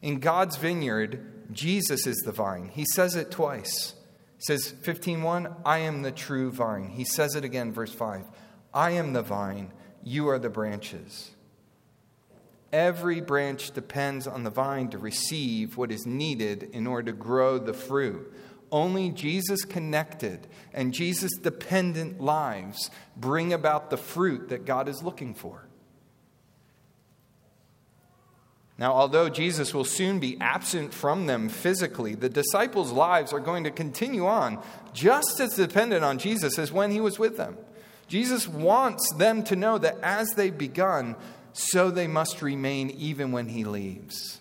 In 0.00 0.18
God's 0.18 0.56
vineyard, 0.56 1.41
Jesus 1.52 2.06
is 2.06 2.18
the 2.18 2.32
vine. 2.32 2.70
He 2.72 2.84
says 2.94 3.14
it 3.14 3.30
twice. 3.30 3.94
He 4.36 4.42
says 4.44 4.72
15:1, 4.82 5.54
I 5.64 5.78
am 5.78 6.02
the 6.02 6.12
true 6.12 6.50
vine. 6.50 6.90
He 6.90 7.04
says 7.04 7.34
it 7.34 7.44
again 7.44 7.72
verse 7.72 7.92
5. 7.92 8.24
I 8.74 8.92
am 8.92 9.12
the 9.12 9.22
vine, 9.22 9.72
you 10.02 10.28
are 10.28 10.38
the 10.38 10.50
branches. 10.50 11.32
Every 12.72 13.20
branch 13.20 13.72
depends 13.72 14.26
on 14.26 14.44
the 14.44 14.50
vine 14.50 14.88
to 14.90 14.98
receive 14.98 15.76
what 15.76 15.92
is 15.92 16.06
needed 16.06 16.70
in 16.72 16.86
order 16.86 17.12
to 17.12 17.18
grow 17.18 17.58
the 17.58 17.74
fruit. 17.74 18.32
Only 18.70 19.10
Jesus 19.10 19.66
connected 19.66 20.46
and 20.72 20.94
Jesus 20.94 21.30
dependent 21.42 22.20
lives 22.20 22.90
bring 23.14 23.52
about 23.52 23.90
the 23.90 23.98
fruit 23.98 24.48
that 24.48 24.64
God 24.64 24.88
is 24.88 25.02
looking 25.02 25.34
for. 25.34 25.68
Now, 28.82 28.94
although 28.94 29.28
Jesus 29.28 29.72
will 29.72 29.84
soon 29.84 30.18
be 30.18 30.36
absent 30.40 30.92
from 30.92 31.26
them 31.26 31.48
physically, 31.48 32.16
the 32.16 32.28
disciples' 32.28 32.90
lives 32.90 33.32
are 33.32 33.38
going 33.38 33.62
to 33.62 33.70
continue 33.70 34.26
on 34.26 34.60
just 34.92 35.38
as 35.38 35.54
dependent 35.54 36.02
on 36.02 36.18
Jesus 36.18 36.58
as 36.58 36.72
when 36.72 36.90
he 36.90 37.00
was 37.00 37.16
with 37.16 37.36
them. 37.36 37.56
Jesus 38.08 38.48
wants 38.48 39.08
them 39.18 39.44
to 39.44 39.54
know 39.54 39.78
that 39.78 39.98
as 40.02 40.34
they've 40.34 40.58
begun, 40.58 41.14
so 41.52 41.92
they 41.92 42.08
must 42.08 42.42
remain 42.42 42.90
even 42.90 43.30
when 43.30 43.46
he 43.46 43.62
leaves. 43.62 44.40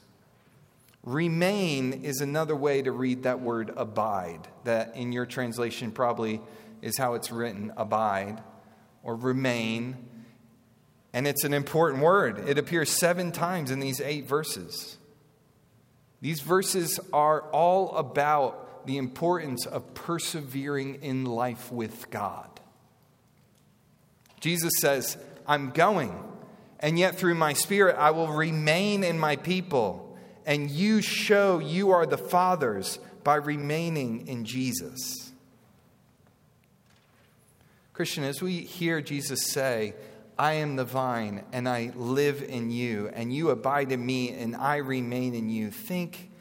Remain 1.03 2.03
is 2.03 2.19
another 2.19 2.55
way 2.55 2.81
to 2.81 2.91
read 2.91 3.21
that 3.21 3.41
word 3.41 3.71
abide, 3.77 4.47
that 4.63 4.95
in 4.95 5.11
your 5.11 5.27
translation 5.27 5.91
probably 5.91 6.41
is 6.81 6.97
how 6.97 7.13
it's 7.13 7.31
written 7.31 7.71
abide 7.77 8.41
or 9.03 9.15
remain. 9.15 9.97
And 11.13 11.27
it's 11.27 11.43
an 11.43 11.53
important 11.53 12.01
word. 12.01 12.47
It 12.47 12.57
appears 12.57 12.89
seven 12.89 13.31
times 13.31 13.69
in 13.71 13.79
these 13.79 13.99
eight 13.99 14.25
verses. 14.25 14.97
These 16.21 16.41
verses 16.41 16.99
are 17.11 17.41
all 17.51 17.95
about 17.97 18.85
the 18.85 18.97
importance 18.97 19.65
of 19.65 19.93
persevering 19.93 20.99
in 21.01 21.25
life 21.25 21.71
with 21.71 22.09
God. 22.09 22.47
Jesus 24.39 24.71
says, 24.79 25.17
I'm 25.45 25.71
going, 25.71 26.17
and 26.79 26.97
yet 26.97 27.15
through 27.15 27.35
my 27.35 27.53
Spirit 27.53 27.95
I 27.97 28.11
will 28.11 28.27
remain 28.27 29.03
in 29.03 29.19
my 29.19 29.35
people, 29.35 30.17
and 30.45 30.69
you 30.69 31.01
show 31.01 31.59
you 31.59 31.91
are 31.91 32.05
the 32.05 32.17
Father's 32.17 32.99
by 33.23 33.35
remaining 33.35 34.27
in 34.27 34.45
Jesus. 34.45 35.31
Christian, 37.93 38.23
as 38.23 38.41
we 38.41 38.61
hear 38.61 39.01
Jesus 39.01 39.51
say, 39.51 39.93
I 40.37 40.53
am 40.53 40.75
the 40.75 40.85
vine, 40.85 41.43
and 41.51 41.67
I 41.69 41.91
live 41.95 42.41
in 42.41 42.71
you, 42.71 43.09
and 43.13 43.33
you 43.33 43.49
abide 43.49 43.91
in 43.91 44.05
me, 44.05 44.31
and 44.31 44.55
I 44.55 44.77
remain 44.77 45.35
in 45.35 45.49
you. 45.49 45.71
Think 45.71 46.31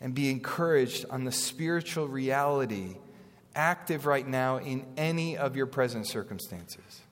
and 0.00 0.14
be 0.14 0.30
encouraged 0.30 1.06
on 1.10 1.24
the 1.24 1.32
spiritual 1.32 2.08
reality 2.08 2.96
active 3.54 4.06
right 4.06 4.26
now 4.26 4.58
in 4.58 4.84
any 4.96 5.36
of 5.36 5.56
your 5.56 5.66
present 5.66 6.08
circumstances. 6.08 7.02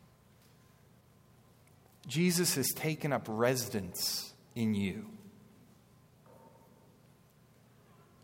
Jesus 2.06 2.56
has 2.56 2.68
taken 2.70 3.12
up 3.12 3.26
residence 3.28 4.32
in 4.54 4.74
you. 4.74 5.06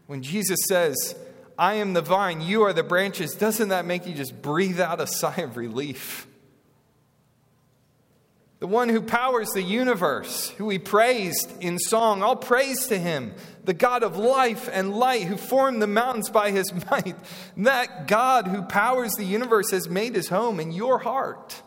When 0.06 0.22
Jesus 0.22 0.58
says, 0.68 1.14
I 1.58 1.74
am 1.74 1.92
the 1.92 2.02
vine, 2.02 2.40
you 2.40 2.62
are 2.62 2.72
the 2.72 2.82
branches, 2.82 3.34
doesn't 3.34 3.68
that 3.68 3.86
make 3.86 4.06
you 4.06 4.14
just 4.14 4.40
breathe 4.42 4.80
out 4.80 5.00
a 5.00 5.06
sigh 5.06 5.38
of 5.38 5.56
relief? 5.56 6.26
The 8.58 8.66
one 8.66 8.88
who 8.88 9.02
powers 9.02 9.50
the 9.50 9.62
universe, 9.62 10.48
who 10.50 10.66
we 10.66 10.78
praised 10.78 11.52
in 11.60 11.78
song. 11.78 12.22
All 12.22 12.36
praise 12.36 12.86
to 12.86 12.98
him, 12.98 13.34
the 13.64 13.74
God 13.74 14.02
of 14.02 14.16
life 14.16 14.68
and 14.72 14.94
light, 14.94 15.24
who 15.24 15.36
formed 15.36 15.82
the 15.82 15.86
mountains 15.86 16.30
by 16.30 16.50
his 16.50 16.72
might. 16.90 17.16
That 17.58 18.08
God 18.08 18.48
who 18.48 18.62
powers 18.62 19.12
the 19.12 19.24
universe 19.24 19.70
has 19.72 19.88
made 19.88 20.14
his 20.14 20.28
home 20.28 20.58
in 20.58 20.72
your 20.72 20.98
heart. 20.98 21.62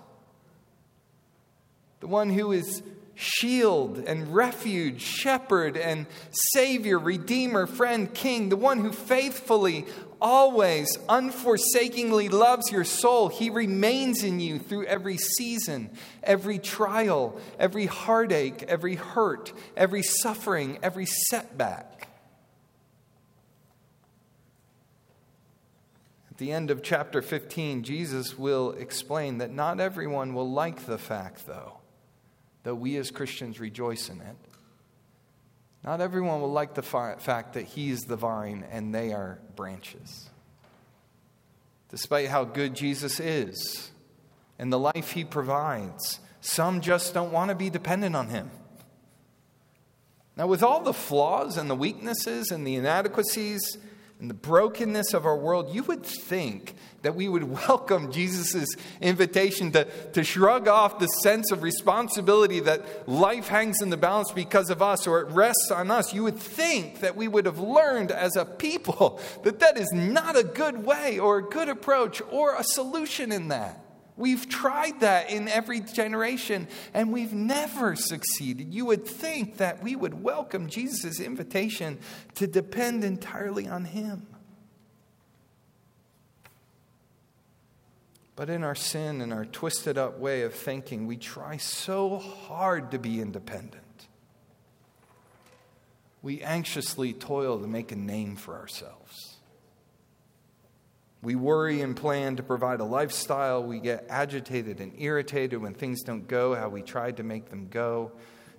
The 2.00 2.08
one 2.08 2.32
who 2.32 2.52
is 2.52 2.82
shield 3.14 4.00
and 4.00 4.34
refuge, 4.34 5.02
shepherd 5.02 5.76
and 5.76 6.08
savior, 6.32 6.98
redeemer, 6.98 7.68
friend, 7.68 8.12
king, 8.14 8.50
the 8.50 8.56
one 8.56 8.80
who 8.80 8.94
faithfully, 8.94 9.86
always, 10.22 10.98
unforsakingly 11.08 12.30
loves 12.30 12.72
your 12.72 12.84
soul. 12.84 13.30
He 13.30 13.50
remains 13.50 14.24
in 14.24 14.40
you 14.40 14.60
through 14.60 14.86
every 14.86 15.18
season, 15.18 15.90
every 16.24 16.60
trial, 16.60 17.40
every 17.58 17.86
heartache, 17.86 18.64
every 18.68 18.96
hurt, 18.96 19.54
every 19.76 20.04
suffering, 20.04 20.80
every 20.84 21.06
setback. 21.06 22.08
At 26.32 26.38
the 26.38 26.52
end 26.52 26.72
of 26.72 26.84
chapter 26.84 27.22
15, 27.22 27.84
Jesus 27.84 28.38
will 28.38 28.72
explain 28.72 29.40
that 29.40 29.52
not 29.52 29.80
everyone 29.80 30.34
will 30.34 30.50
like 30.50 30.86
the 30.86 30.98
fact, 30.98 31.46
though 31.48 31.80
that 32.64 32.76
we 32.76 32.98
as 32.98 33.10
Christians 33.12 33.60
rejoice 33.60 34.10
in 34.10 34.20
it. 34.22 34.36
Not 35.84 36.02
everyone 36.02 36.42
will 36.42 36.52
like 36.52 36.74
the 36.74 36.82
fact 36.82 37.54
that 37.54 37.66
He 37.66 37.90
is 37.90 38.02
the 38.02 38.16
vine 38.16 38.66
and 38.70 38.94
they 38.94 39.14
are 39.14 39.40
branches. 39.56 40.30
Despite 41.90 42.30
how 42.30 42.44
good 42.44 42.76
Jesus 42.76 43.20
is 43.20 43.92
and 44.58 44.72
the 44.72 44.80
life 44.80 45.12
He 45.12 45.24
provides, 45.24 46.20
some 46.42 46.82
just 46.82 47.14
don't 47.14 47.32
want 47.32 47.50
to 47.50 47.56
be 47.56 47.70
dependent 47.70 48.16
on 48.16 48.28
Him. 48.28 48.52
Now, 50.36 50.48
with 50.48 50.64
all 50.64 50.82
the 50.82 50.94
flaws 50.94 51.58
and 51.58 51.70
the 51.70 51.76
weaknesses 51.76 52.52
and 52.52 52.66
the 52.66 52.76
inadequacies 52.76 53.78
and 54.20 54.30
the 54.30 54.36
brokenness 54.36 55.14
of 55.14 55.26
our 55.26 55.38
world, 55.38 55.74
you 55.74 55.82
would 55.84 56.06
think 56.06 56.76
that 57.04 57.16
we 57.16 57.30
would 57.30 57.44
welcome 57.68 58.12
Jesus' 58.12 58.76
invitation 59.00 59.72
to, 59.72 59.86
to 60.12 60.24
shrug 60.26 60.68
off 60.68 61.00
the 61.00 61.08
sense 61.08 61.52
of 61.52 61.64
responsibility 61.64 62.60
that 62.60 63.08
life 63.08 63.48
hangs 63.48 63.82
in 63.82 63.90
the 63.90 63.98
balance 63.98 64.32
because 64.34 64.70
of 64.70 64.82
us 64.82 65.08
or 65.08 65.22
it 65.22 65.30
rests 65.30 65.72
on 65.72 65.90
us. 65.90 66.14
You 66.14 66.24
would 66.24 66.38
think 66.38 67.00
that 67.00 67.16
we 67.16 67.30
would 67.30 67.46
have 67.46 67.60
learned 67.60 68.12
as 68.12 68.36
a 68.36 68.44
people 68.44 69.22
that 69.44 69.60
that 69.60 69.78
is 69.78 69.92
not 69.94 70.38
a 70.38 70.44
good 70.44 70.86
way 70.86 71.18
or 71.18 71.38
a 71.38 71.44
good 71.44 71.70
approach 71.70 72.22
or 72.30 72.56
a 72.56 72.64
solution 72.64 73.32
in 73.32 73.48
that. 73.48 73.89
We've 74.20 74.50
tried 74.50 75.00
that 75.00 75.30
in 75.30 75.48
every 75.48 75.80
generation 75.80 76.68
and 76.94 77.14
we've 77.14 77.32
never 77.32 77.96
succeeded. 77.96 78.74
You 78.74 78.84
would 78.84 79.06
think 79.06 79.58
that 79.58 79.82
we 79.82 79.96
would 79.96 80.22
welcome 80.22 80.68
Jesus' 80.68 81.22
invitation 81.22 82.00
to 82.36 82.46
depend 82.46 83.06
entirely 83.06 83.66
on 83.66 83.86
Him. 83.86 84.28
But 88.36 88.50
in 88.50 88.62
our 88.66 88.76
sin 88.76 89.22
and 89.22 89.32
our 89.32 89.46
twisted 89.46 89.98
up 89.98 90.20
way 90.20 90.42
of 90.42 90.54
thinking, 90.54 91.08
we 91.08 91.16
try 91.16 91.56
so 91.56 92.18
hard 92.18 92.92
to 92.92 93.00
be 93.00 93.22
independent. 93.22 94.08
We 96.22 96.42
anxiously 96.42 97.14
toil 97.14 97.58
to 97.60 97.68
make 97.68 97.94
a 97.94 97.96
name 97.96 98.36
for 98.36 98.56
ourselves. 98.58 99.29
We 101.22 101.36
worry 101.36 101.82
and 101.82 101.96
plan 101.96 102.38
to 102.38 102.44
provide 102.44 102.80
a 102.80 102.86
lifestyle. 102.86 103.62
We 103.64 103.80
get 103.80 104.06
agitated 104.10 104.80
and 104.80 104.94
irritated 104.98 105.62
when 105.62 105.74
things 105.74 106.02
don't 106.04 106.28
go 106.28 106.56
how 106.56 106.70
we 106.70 106.82
tried 106.82 107.18
to 107.18 107.24
make 107.24 107.50
them 107.50 107.68
go. 107.70 108.14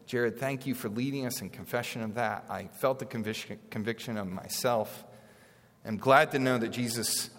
Jared, 0.06 0.38
thank 0.38 0.66
you 0.66 0.74
for 0.74 0.88
leading 0.88 1.24
us 1.24 1.40
in 1.40 1.48
confession 1.48 2.02
of 2.02 2.14
that. 2.16 2.44
I 2.50 2.66
felt 2.66 2.98
the 2.98 3.06
conviction, 3.06 3.58
conviction 3.70 4.18
of 4.18 4.26
myself. 4.26 5.04
I'm 5.84 5.96
glad 5.96 6.32
to 6.32 6.38
know 6.38 6.58
that 6.58 6.68
Jesus 6.68 7.30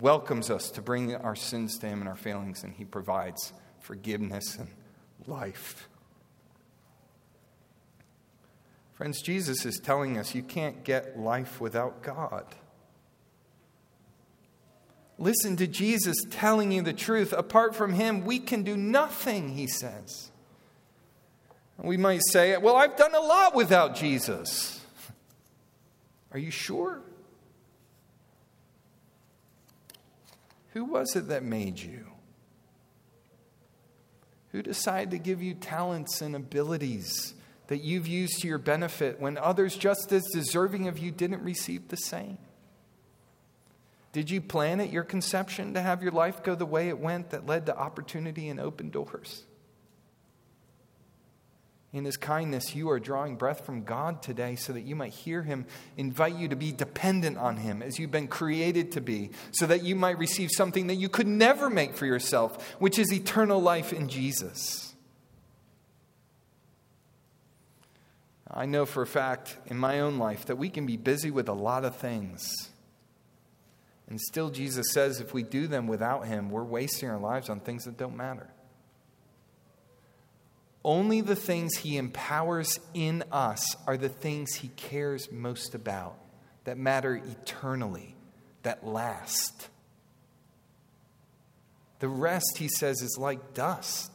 welcomes 0.00 0.48
us 0.48 0.70
to 0.70 0.82
bring 0.82 1.14
our 1.14 1.36
sins 1.36 1.76
to 1.78 1.88
Him 1.88 2.00
and 2.00 2.08
our 2.08 2.16
failings, 2.16 2.62
and 2.62 2.72
He 2.72 2.84
provides 2.84 3.52
forgiveness 3.80 4.56
and 4.56 4.68
life. 5.26 5.88
Friends, 8.94 9.20
Jesus 9.20 9.66
is 9.66 9.78
telling 9.78 10.16
us 10.16 10.34
you 10.34 10.42
can't 10.42 10.84
get 10.84 11.18
life 11.18 11.60
without 11.60 12.02
God. 12.02 12.44
Listen 15.20 15.54
to 15.58 15.66
Jesus 15.66 16.16
telling 16.30 16.72
you 16.72 16.80
the 16.80 16.94
truth. 16.94 17.34
Apart 17.34 17.76
from 17.76 17.92
him, 17.92 18.24
we 18.24 18.38
can 18.38 18.62
do 18.62 18.74
nothing, 18.74 19.50
he 19.50 19.66
says. 19.66 20.30
We 21.76 21.98
might 21.98 22.22
say, 22.30 22.56
Well, 22.56 22.74
I've 22.74 22.96
done 22.96 23.14
a 23.14 23.20
lot 23.20 23.54
without 23.54 23.94
Jesus. 23.94 24.80
Are 26.32 26.38
you 26.38 26.50
sure? 26.50 27.02
Who 30.72 30.86
was 30.86 31.14
it 31.14 31.28
that 31.28 31.42
made 31.42 31.78
you? 31.78 32.06
Who 34.52 34.62
decided 34.62 35.10
to 35.10 35.18
give 35.18 35.42
you 35.42 35.52
talents 35.52 36.22
and 36.22 36.34
abilities 36.34 37.34
that 37.66 37.82
you've 37.82 38.06
used 38.06 38.40
to 38.40 38.48
your 38.48 38.58
benefit 38.58 39.20
when 39.20 39.36
others 39.36 39.76
just 39.76 40.12
as 40.12 40.24
deserving 40.32 40.88
of 40.88 40.98
you 40.98 41.10
didn't 41.10 41.42
receive 41.42 41.88
the 41.88 41.96
same? 41.96 42.38
Did 44.12 44.30
you 44.30 44.40
plan 44.40 44.80
at 44.80 44.92
your 44.92 45.04
conception 45.04 45.74
to 45.74 45.80
have 45.80 46.02
your 46.02 46.12
life 46.12 46.42
go 46.42 46.54
the 46.54 46.66
way 46.66 46.88
it 46.88 46.98
went 46.98 47.30
that 47.30 47.46
led 47.46 47.66
to 47.66 47.76
opportunity 47.76 48.48
and 48.48 48.58
open 48.58 48.90
doors? 48.90 49.44
In 51.92 52.04
his 52.04 52.16
kindness, 52.16 52.74
you 52.74 52.88
are 52.90 53.00
drawing 53.00 53.34
breath 53.34 53.66
from 53.66 53.82
God 53.82 54.22
today 54.22 54.54
so 54.54 54.72
that 54.72 54.82
you 54.82 54.94
might 54.94 55.12
hear 55.12 55.42
him 55.42 55.66
invite 55.96 56.36
you 56.36 56.48
to 56.48 56.56
be 56.56 56.70
dependent 56.70 57.36
on 57.36 57.56
him 57.56 57.82
as 57.82 57.98
you've 57.98 58.12
been 58.12 58.28
created 58.28 58.92
to 58.92 59.00
be, 59.00 59.30
so 59.50 59.66
that 59.66 59.82
you 59.82 59.96
might 59.96 60.18
receive 60.18 60.50
something 60.52 60.86
that 60.86 60.94
you 60.94 61.08
could 61.08 61.26
never 61.26 61.68
make 61.68 61.94
for 61.94 62.06
yourself, 62.06 62.74
which 62.78 62.96
is 62.96 63.12
eternal 63.12 63.60
life 63.60 63.92
in 63.92 64.08
Jesus. 64.08 64.94
I 68.48 68.66
know 68.66 68.86
for 68.86 69.02
a 69.02 69.06
fact 69.06 69.56
in 69.66 69.76
my 69.76 70.00
own 70.00 70.18
life 70.18 70.46
that 70.46 70.56
we 70.56 70.70
can 70.70 70.86
be 70.86 70.96
busy 70.96 71.30
with 71.30 71.48
a 71.48 71.52
lot 71.52 71.84
of 71.84 71.96
things. 71.96 72.69
And 74.10 74.20
still, 74.20 74.50
Jesus 74.50 74.90
says 74.92 75.20
if 75.20 75.32
we 75.32 75.44
do 75.44 75.68
them 75.68 75.86
without 75.86 76.26
him, 76.26 76.50
we're 76.50 76.64
wasting 76.64 77.08
our 77.08 77.18
lives 77.18 77.48
on 77.48 77.60
things 77.60 77.84
that 77.84 77.96
don't 77.96 78.16
matter. 78.16 78.50
Only 80.84 81.20
the 81.20 81.36
things 81.36 81.76
He 81.76 81.96
empowers 81.96 82.78
in 82.94 83.22
us 83.30 83.76
are 83.86 83.96
the 83.96 84.08
things 84.08 84.54
He 84.54 84.68
cares 84.68 85.30
most 85.30 85.74
about, 85.74 86.16
that 86.64 86.78
matter 86.78 87.16
eternally, 87.16 88.16
that 88.62 88.86
last. 88.86 89.68
The 91.98 92.08
rest, 92.08 92.56
He 92.56 92.68
says, 92.68 93.02
is 93.02 93.18
like 93.20 93.52
dust. 93.52 94.09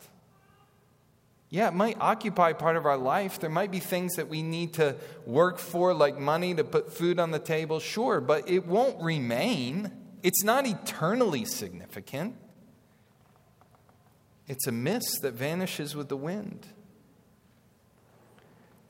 Yeah, 1.56 1.70
it 1.70 1.74
might 1.74 1.96
occupy 2.02 2.52
part 2.52 2.76
of 2.76 2.86
our 2.86 2.98
life. 2.98 3.39
There 3.39 3.50
might 3.50 3.72
be 3.72 3.80
things 3.80 4.15
that 4.15 4.28
we 4.28 4.44
need 4.44 4.74
to 4.74 4.98
work 5.26 5.58
for, 5.58 5.94
like 5.94 6.20
money 6.20 6.54
to 6.54 6.65
put 6.65 6.91
food 6.91 7.18
on 7.18 7.32
the 7.32 7.39
table, 7.39 7.80
sure, 7.80 8.20
but 8.20 8.50
it 8.50 8.68
won't 8.68 9.02
remain. 9.02 9.89
It's 10.22 10.44
not 10.44 10.68
eternally 10.68 11.46
significant. 11.46 12.36
It's 14.50 14.68
a 14.68 14.74
mist 14.74 15.22
that 15.22 15.32
vanishes 15.32 15.96
with 15.96 16.10
the 16.10 16.18
wind. 16.18 16.68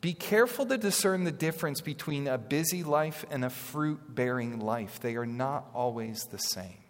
Be 0.02 0.14
careful 0.14 0.66
to 0.66 0.80
discern 0.80 1.24
the 1.24 1.32
difference 1.32 1.82
between 1.82 2.26
a 2.26 2.40
busy 2.40 2.82
life 2.82 3.26
and 3.30 3.46
a 3.46 3.52
fruit 3.52 4.00
bearing 4.16 4.60
life. 4.60 5.00
They 5.00 5.18
are 5.18 5.28
not 5.28 5.68
always 5.76 6.24
the 6.32 6.40
same. 6.40 6.85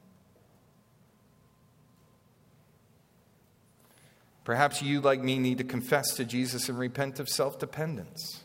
Perhaps 4.45 4.83
you, 4.83 5.01
like 5.01 5.21
me, 5.21 5.39
need 5.39 5.57
to 5.57 5.63
confess 5.63 6.13
to 6.13 6.23
Jesus 6.23 6.69
and 6.69 6.77
repent 6.77 7.19
of 7.19 7.27
self 7.27 7.59
dependence. 7.59 8.43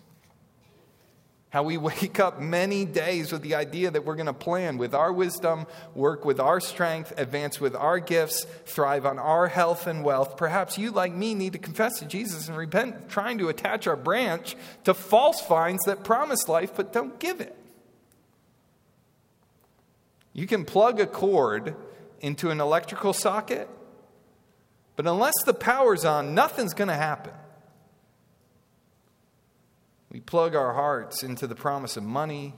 How 1.50 1.62
we 1.62 1.76
wake 1.90 2.18
up 2.18 2.40
many 2.40 2.86
days 2.86 3.30
with 3.30 3.42
the 3.42 3.54
idea 3.54 3.90
that 3.90 4.04
we're 4.04 4.14
going 4.14 4.26
to 4.26 4.32
plan 4.32 4.78
with 4.78 4.94
our 4.94 5.12
wisdom, 5.12 5.66
work 5.94 6.24
with 6.24 6.40
our 6.40 6.58
strength, 6.58 7.12
advance 7.18 7.60
with 7.60 7.76
our 7.76 8.00
gifts, 8.00 8.46
thrive 8.64 9.04
on 9.04 9.18
our 9.18 9.46
health 9.46 9.86
and 9.86 10.02
wealth. 10.02 10.38
Perhaps 10.38 10.78
you, 10.78 10.90
like 10.90 11.12
me, 11.12 11.34
need 11.34 11.52
to 11.52 11.58
confess 11.58 11.98
to 11.98 12.06
Jesus 12.06 12.48
and 12.48 12.56
repent, 12.56 13.10
trying 13.10 13.36
to 13.38 13.50
attach 13.50 13.86
our 13.86 13.96
branch 13.96 14.56
to 14.84 14.94
false 14.94 15.46
vines 15.46 15.82
that 15.84 16.02
promise 16.02 16.48
life 16.48 16.72
but 16.74 16.94
don't 16.94 17.20
give 17.20 17.42
it. 17.42 17.54
You 20.32 20.46
can 20.46 20.64
plug 20.64 20.98
a 20.98 21.06
cord 21.06 21.74
into 22.20 22.48
an 22.48 22.60
electrical 22.60 23.12
socket, 23.12 23.68
but 25.00 25.10
unless 25.10 25.32
the 25.46 25.54
power's 25.54 26.04
on, 26.04 26.34
nothing's 26.34 26.74
going 26.74 26.88
to 26.88 26.94
happen. 26.94 27.32
We 30.12 30.20
plug 30.20 30.54
our 30.54 30.74
hearts 30.74 31.22
into 31.22 31.46
the 31.46 31.54
promise 31.54 31.96
of 31.96 32.02
money, 32.02 32.52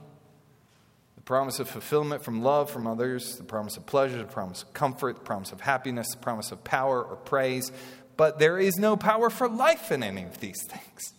the 1.15 1.21
promise 1.21 1.59
of 1.59 1.69
fulfillment 1.69 2.21
from 2.21 2.41
love 2.41 2.69
from 2.69 2.85
others, 2.85 3.37
the 3.37 3.45
promise 3.45 3.77
of 3.77 3.85
pleasure, 3.85 4.17
the 4.17 4.25
promise 4.25 4.61
of 4.61 4.73
comfort, 4.73 5.19
the 5.19 5.21
promise 5.21 5.53
of 5.53 5.61
happiness, 5.61 6.05
the 6.11 6.17
promise 6.17 6.51
of 6.51 6.65
power 6.65 7.01
or 7.01 7.15
praise. 7.15 7.71
But 8.17 8.39
there 8.39 8.59
is 8.59 8.75
no 8.75 8.97
power 8.97 9.29
for 9.29 9.47
life 9.47 9.89
in 9.89 10.03
any 10.03 10.23
of 10.23 10.41
these 10.41 10.61
things. 10.67 11.13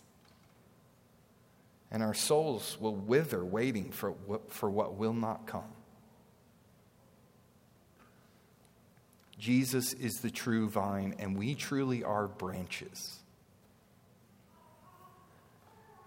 And 1.89 2.03
our 2.03 2.13
souls 2.13 2.77
will 2.79 2.95
wither 2.95 3.43
waiting 3.43 3.89
for 3.89 4.13
for 4.49 4.69
what 4.69 4.93
will 4.93 5.13
not 5.13 5.47
come. 5.47 5.74
Jesus 9.37 9.93
is 9.93 10.15
the 10.21 10.29
true 10.29 10.69
vine, 10.69 11.15
and 11.19 11.37
we 11.37 11.55
truly 11.55 12.03
are 12.03 12.27
branches. 12.27 13.19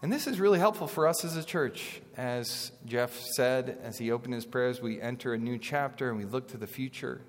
And 0.01 0.13
this 0.13 0.27
is 0.27 0.39
really 0.39 0.61
helpful 0.61 0.87
for 0.87 1.09
us 1.09 1.25
as 1.25 1.37
a 1.37 1.43
church. 1.43 2.01
As 2.17 2.71
Jeff 2.87 3.19
said, 3.19 3.79
as 3.83 3.99
he 3.99 4.13
opened 4.13 4.35
his 4.35 4.47
prayers, 4.47 4.81
we 4.81 5.01
enter 5.01 5.35
a 5.35 5.39
new 5.39 5.59
chapter 5.59 6.09
and 6.09 6.17
we 6.17 6.25
look 6.25 6.49
to 6.49 6.57
the 6.57 6.69
future. 6.69 7.21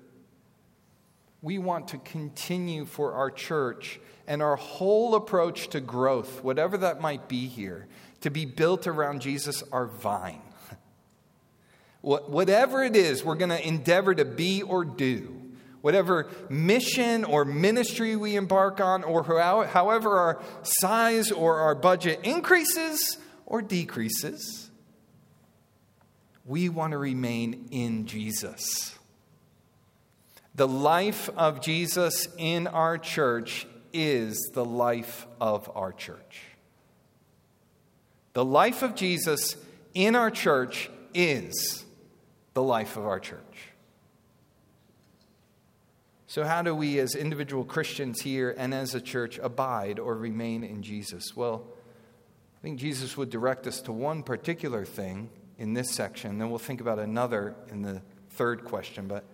We 1.42 1.58
want 1.58 1.88
to 1.88 1.98
continue 1.98 2.84
for 2.84 3.14
our 3.14 3.30
church 3.30 3.98
and 4.28 4.40
our 4.40 4.56
whole 4.56 5.16
approach 5.16 5.68
to 5.70 5.80
growth, 5.80 6.44
whatever 6.44 6.76
that 6.78 7.00
might 7.00 7.28
be 7.28 7.48
here, 7.48 7.88
to 8.20 8.30
be 8.30 8.44
built 8.44 8.86
around 8.86 9.20
Jesus, 9.20 9.64
our 9.72 9.86
vine. 9.86 10.42
Whatever 12.02 12.84
it 12.84 12.94
is 12.94 13.24
we're 13.24 13.34
going 13.34 13.50
to 13.50 13.66
endeavor 13.66 14.14
to 14.14 14.24
be 14.24 14.62
or 14.62 14.84
do, 14.84 15.39
whatever 15.80 16.28
mission 16.48 17.24
or 17.24 17.44
ministry 17.44 18.16
we 18.16 18.36
embark 18.36 18.80
on, 18.80 19.02
or 19.04 19.22
however 19.66 20.18
our 20.18 20.42
size 20.62 21.30
or 21.30 21.58
our 21.60 21.74
budget 21.74 22.20
increases 22.22 23.18
or 23.46 23.62
decreases, 23.62 24.70
we 26.44 26.68
want 26.68 26.92
to 26.92 26.98
remain 26.98 27.68
in 27.70 28.06
Jesus. 28.06 28.94
The 30.54 30.68
life 30.68 31.30
of 31.36 31.60
Jesus 31.60 32.28
in 32.36 32.66
our 32.66 32.98
church 32.98 33.66
is 33.92 34.50
the 34.52 34.64
life 34.64 35.26
of 35.40 35.70
our 35.74 35.92
church. 35.92 36.42
The 38.32 38.44
life 38.44 38.82
of 38.82 38.94
Jesus 38.94 39.56
in 39.94 40.14
our 40.14 40.30
church 40.30 40.90
is 41.14 41.84
the 42.54 42.62
life 42.62 42.96
of 42.96 43.06
our 43.06 43.18
church. 43.18 43.40
So, 46.30 46.44
how 46.44 46.62
do 46.62 46.76
we 46.76 47.00
as 47.00 47.16
individual 47.16 47.64
Christians 47.64 48.20
here 48.20 48.54
and 48.56 48.72
as 48.72 48.94
a 48.94 49.00
church 49.00 49.40
abide 49.42 49.98
or 49.98 50.14
remain 50.14 50.62
in 50.62 50.80
Jesus? 50.80 51.34
Well, 51.34 51.66
I 51.66 52.62
think 52.62 52.78
Jesus 52.78 53.16
would 53.16 53.30
direct 53.30 53.66
us 53.66 53.80
to 53.80 53.92
one 53.92 54.22
particular 54.22 54.84
thing 54.84 55.28
in 55.58 55.74
this 55.74 55.90
section, 55.90 56.38
then 56.38 56.48
we'll 56.48 56.60
think 56.60 56.80
about 56.80 57.00
another 57.00 57.56
in 57.68 57.82
the 57.82 58.00
third 58.28 58.64
question. 58.64 59.08
But 59.08 59.24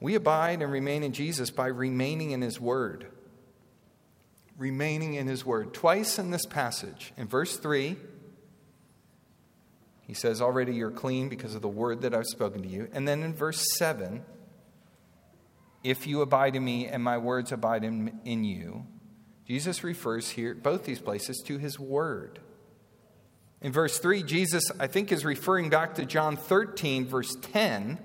we 0.00 0.16
abide 0.16 0.62
and 0.62 0.72
remain 0.72 1.04
in 1.04 1.12
Jesus 1.12 1.52
by 1.52 1.68
remaining 1.68 2.32
in 2.32 2.42
His 2.42 2.60
Word. 2.60 3.06
Remaining 4.58 5.14
in 5.14 5.28
His 5.28 5.46
Word. 5.46 5.72
Twice 5.72 6.18
in 6.18 6.32
this 6.32 6.44
passage, 6.44 7.12
in 7.16 7.28
verse 7.28 7.56
3, 7.56 7.94
he 10.08 10.14
says, 10.14 10.42
Already 10.42 10.74
you're 10.74 10.90
clean 10.90 11.28
because 11.28 11.54
of 11.54 11.62
the 11.62 11.68
word 11.68 12.02
that 12.02 12.12
I've 12.16 12.26
spoken 12.26 12.62
to 12.62 12.68
you. 12.68 12.88
And 12.92 13.06
then 13.06 13.22
in 13.22 13.32
verse 13.32 13.64
7, 13.78 14.24
if 15.82 16.06
you 16.06 16.22
abide 16.22 16.56
in 16.56 16.64
me 16.64 16.86
and 16.86 17.02
my 17.02 17.18
words 17.18 17.52
abide 17.52 17.84
in, 17.84 18.20
in 18.24 18.44
you, 18.44 18.86
Jesus 19.46 19.82
refers 19.82 20.30
here, 20.30 20.54
both 20.54 20.84
these 20.84 21.00
places, 21.00 21.42
to 21.46 21.58
his 21.58 21.78
word. 21.78 22.38
In 23.60 23.72
verse 23.72 23.98
3, 23.98 24.22
Jesus, 24.22 24.64
I 24.80 24.86
think, 24.86 25.12
is 25.12 25.24
referring 25.24 25.70
back 25.70 25.94
to 25.94 26.04
John 26.04 26.36
13, 26.36 27.06
verse 27.06 27.36
10, 27.52 27.98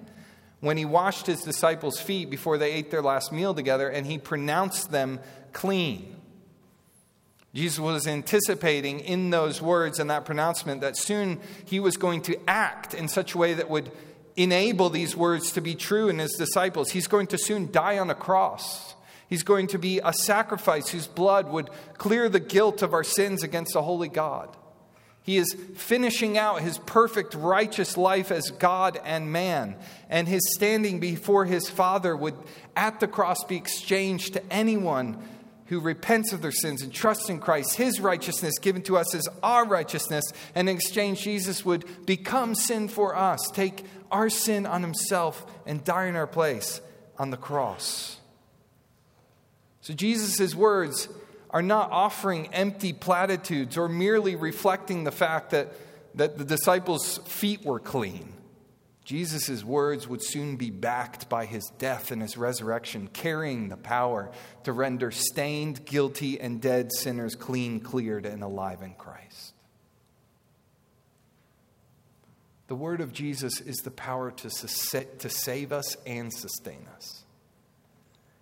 when 0.60 0.78
he 0.78 0.86
washed 0.86 1.28
his 1.28 1.42
disciples' 1.42 2.00
feet 2.00 2.30
before 2.30 2.58
they 2.58 2.72
ate 2.72 2.92
their 2.92 3.02
last 3.02 3.32
meal 3.32 3.54
together 3.54 3.90
and 3.90 4.06
he 4.06 4.18
pronounced 4.18 4.92
them 4.92 5.20
clean. 5.54 6.16
Jesus 7.54 7.80
was 7.80 8.08
anticipating 8.08 9.00
in 9.00 9.32
those 9.32 9.62
words 9.62 10.00
and 10.00 10.10
that 10.12 10.26
pronouncement 10.26 10.82
that 10.82 10.96
soon 10.96 11.40
he 11.66 11.80
was 11.80 11.98
going 11.98 12.22
to 12.24 12.38
act 12.48 12.94
in 12.94 13.08
such 13.08 13.34
a 13.34 13.38
way 13.38 13.56
that 13.56 13.70
would 13.70 13.92
enable 14.38 14.90
these 14.90 15.18
words 15.18 15.52
to 15.54 15.62
be 15.62 15.76
true 15.76 16.08
in 16.08 16.20
his 16.20 16.34
disciples. 16.34 16.92
He's 16.92 17.08
going 17.08 17.28
to 17.28 17.38
soon 17.38 17.72
die 17.72 17.98
on 17.98 18.10
a 18.10 18.16
cross. 18.16 18.96
He's 19.28 19.44
going 19.44 19.68
to 19.68 19.80
be 19.80 20.00
a 20.04 20.14
sacrifice 20.14 20.88
whose 20.90 21.08
blood 21.08 21.50
would 21.50 21.70
clear 21.98 22.30
the 22.30 22.40
guilt 22.40 22.82
of 22.82 22.94
our 22.94 23.04
sins 23.04 23.44
against 23.44 23.76
a 23.76 23.82
holy 23.82 24.08
God. 24.08 24.56
He 25.24 25.36
is 25.36 25.58
finishing 25.76 26.38
out 26.38 26.62
his 26.62 26.78
perfect 26.78 27.34
righteous 27.34 27.98
life 27.98 28.32
as 28.32 28.50
God 28.52 28.98
and 29.04 29.30
man, 29.30 29.76
and 30.10 30.26
his 30.26 30.54
standing 30.56 31.02
before 31.02 31.44
his 31.44 31.70
Father 31.70 32.16
would 32.16 32.36
at 32.78 33.02
the 33.02 33.10
cross 33.10 33.44
be 33.44 33.58
exchanged 33.58 34.34
to 34.34 34.54
anyone 34.54 35.22
who 35.66 35.82
repents 35.82 36.32
of 36.32 36.42
their 36.42 36.52
sins 36.54 36.82
and 36.82 36.94
trusts 36.94 37.30
in 37.30 37.40
Christ, 37.40 37.76
his 37.76 38.00
righteousness 38.00 38.58
given 38.58 38.82
to 38.84 38.96
us 38.96 39.14
as 39.14 39.28
our 39.44 39.66
righteousness, 39.66 40.24
and 40.56 40.70
in 40.70 40.76
exchange, 40.78 41.24
Jesus 41.24 41.66
would 41.66 42.06
become 42.06 42.56
sin 42.56 42.88
for 42.88 43.14
us, 43.14 43.40
take 43.52 43.84
our 44.12 44.30
sin 44.30 44.66
on 44.66 44.82
himself, 44.82 45.46
and 45.66 45.84
die 45.84 46.06
in 46.06 46.16
our 46.16 46.28
place 46.28 46.82
on 47.18 47.30
the 47.30 47.38
cross. 47.38 48.18
So, 49.82 49.94
Jesus' 49.94 50.54
words 50.54 51.08
are 51.50 51.62
not 51.62 51.92
offering 51.92 52.54
empty 52.54 52.94
platitudes 52.94 53.78
or 53.78 53.88
merely 53.88 54.36
reflecting 54.36 55.04
the 55.04 55.12
fact 55.12 55.52
that, 55.52 55.74
that 56.16 56.38
the 56.38 56.44
disciples' 56.44 57.20
feet 57.20 57.64
were 57.64 57.80
clean. 57.80 58.34
Jesus' 59.08 59.64
words 59.64 60.06
would 60.06 60.22
soon 60.22 60.58
be 60.58 60.70
backed 60.70 61.30
by 61.30 61.46
his 61.46 61.72
death 61.78 62.12
and 62.12 62.22
his 62.22 62.36
resurrection, 62.36 63.08
carrying 63.14 63.70
the 63.70 63.78
power 63.78 64.30
to 64.66 64.74
render 64.74 65.12
stained, 65.12 65.86
guilty, 65.86 66.42
and 66.42 66.62
dead 66.62 66.92
sinners 66.92 67.34
clean, 67.34 67.80
cleared, 67.80 68.26
and 68.26 68.44
alive 68.44 68.82
in 68.82 68.94
Christ. 68.96 69.47
The 72.68 72.76
word 72.76 73.00
of 73.00 73.14
Jesus 73.14 73.62
is 73.62 73.78
the 73.78 73.92
power 73.92 74.30
to, 74.32 74.50
to 74.50 75.30
save 75.30 75.72
us 75.72 75.96
and 76.06 76.34
sustain 76.34 76.86
us. 76.96 77.24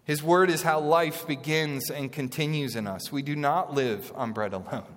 His 0.03 0.21
word 0.21 0.49
is 0.49 0.63
how 0.63 0.79
life 0.79 1.25
begins 1.27 1.89
and 1.89 2.11
continues 2.11 2.75
in 2.75 2.88
us. 2.88 3.11
We 3.11 3.21
do 3.21 3.35
not 3.35 3.73
live 3.73 4.11
on 4.15 4.33
bread 4.33 4.53
alone. 4.53 4.95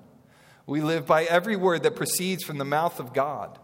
We 0.67 0.83
live 0.83 1.07
by 1.07 1.25
every 1.25 1.57
word 1.57 1.83
that 1.83 1.97
proceeds 1.97 2.45
from 2.45 2.59
the 2.59 2.65
mouth 2.65 3.01
of 3.01 3.15
God. 3.15 3.59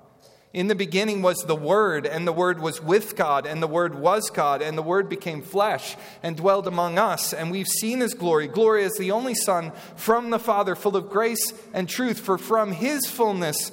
In 0.54 0.68
the 0.68 0.76
beginning 0.76 1.20
was 1.20 1.38
the 1.38 1.56
Word, 1.56 2.06
and 2.06 2.28
the 2.28 2.32
Word 2.32 2.60
was 2.60 2.80
with 2.80 3.16
God, 3.16 3.44
and 3.44 3.60
the 3.60 3.66
Word 3.66 3.96
was 3.96 4.30
God, 4.30 4.62
and 4.62 4.78
the 4.78 4.82
Word 4.82 5.08
became 5.08 5.42
flesh 5.42 5.96
and 6.22 6.36
dwelled 6.36 6.68
among 6.68 6.96
us. 6.96 7.34
And 7.34 7.50
we've 7.50 7.66
seen 7.66 7.98
His 7.98 8.14
glory. 8.14 8.46
Glory 8.46 8.84
as 8.84 8.92
the 8.92 9.10
only 9.10 9.34
Son 9.34 9.72
from 9.96 10.30
the 10.30 10.38
Father, 10.38 10.76
full 10.76 10.96
of 10.96 11.10
grace 11.10 11.52
and 11.72 11.88
truth. 11.88 12.20
For 12.20 12.38
from 12.38 12.70
His 12.70 13.04
fullness 13.04 13.72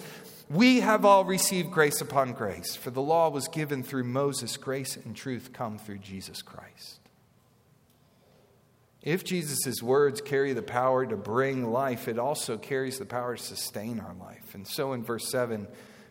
we 0.51 0.81
have 0.81 1.05
all 1.05 1.23
received 1.23 1.71
grace 1.71 2.01
upon 2.01 2.33
grace. 2.33 2.75
For 2.75 2.91
the 2.91 3.01
law 3.01 3.29
was 3.29 3.47
given 3.47 3.83
through 3.83 4.03
Moses, 4.03 4.57
grace 4.57 4.97
and 4.97 5.15
truth 5.15 5.51
come 5.53 5.77
through 5.77 5.99
Jesus 5.99 6.41
Christ. 6.41 6.99
If 9.01 9.23
Jesus' 9.23 9.81
words 9.81 10.21
carry 10.21 10.53
the 10.53 10.61
power 10.61 11.05
to 11.05 11.15
bring 11.15 11.71
life, 11.71 12.07
it 12.07 12.19
also 12.19 12.57
carries 12.57 12.99
the 12.99 13.05
power 13.05 13.35
to 13.35 13.41
sustain 13.41 13.99
our 13.99 14.13
life. 14.13 14.53
And 14.53 14.67
so 14.67 14.93
in 14.93 15.03
verse 15.03 15.29
7, 15.31 15.67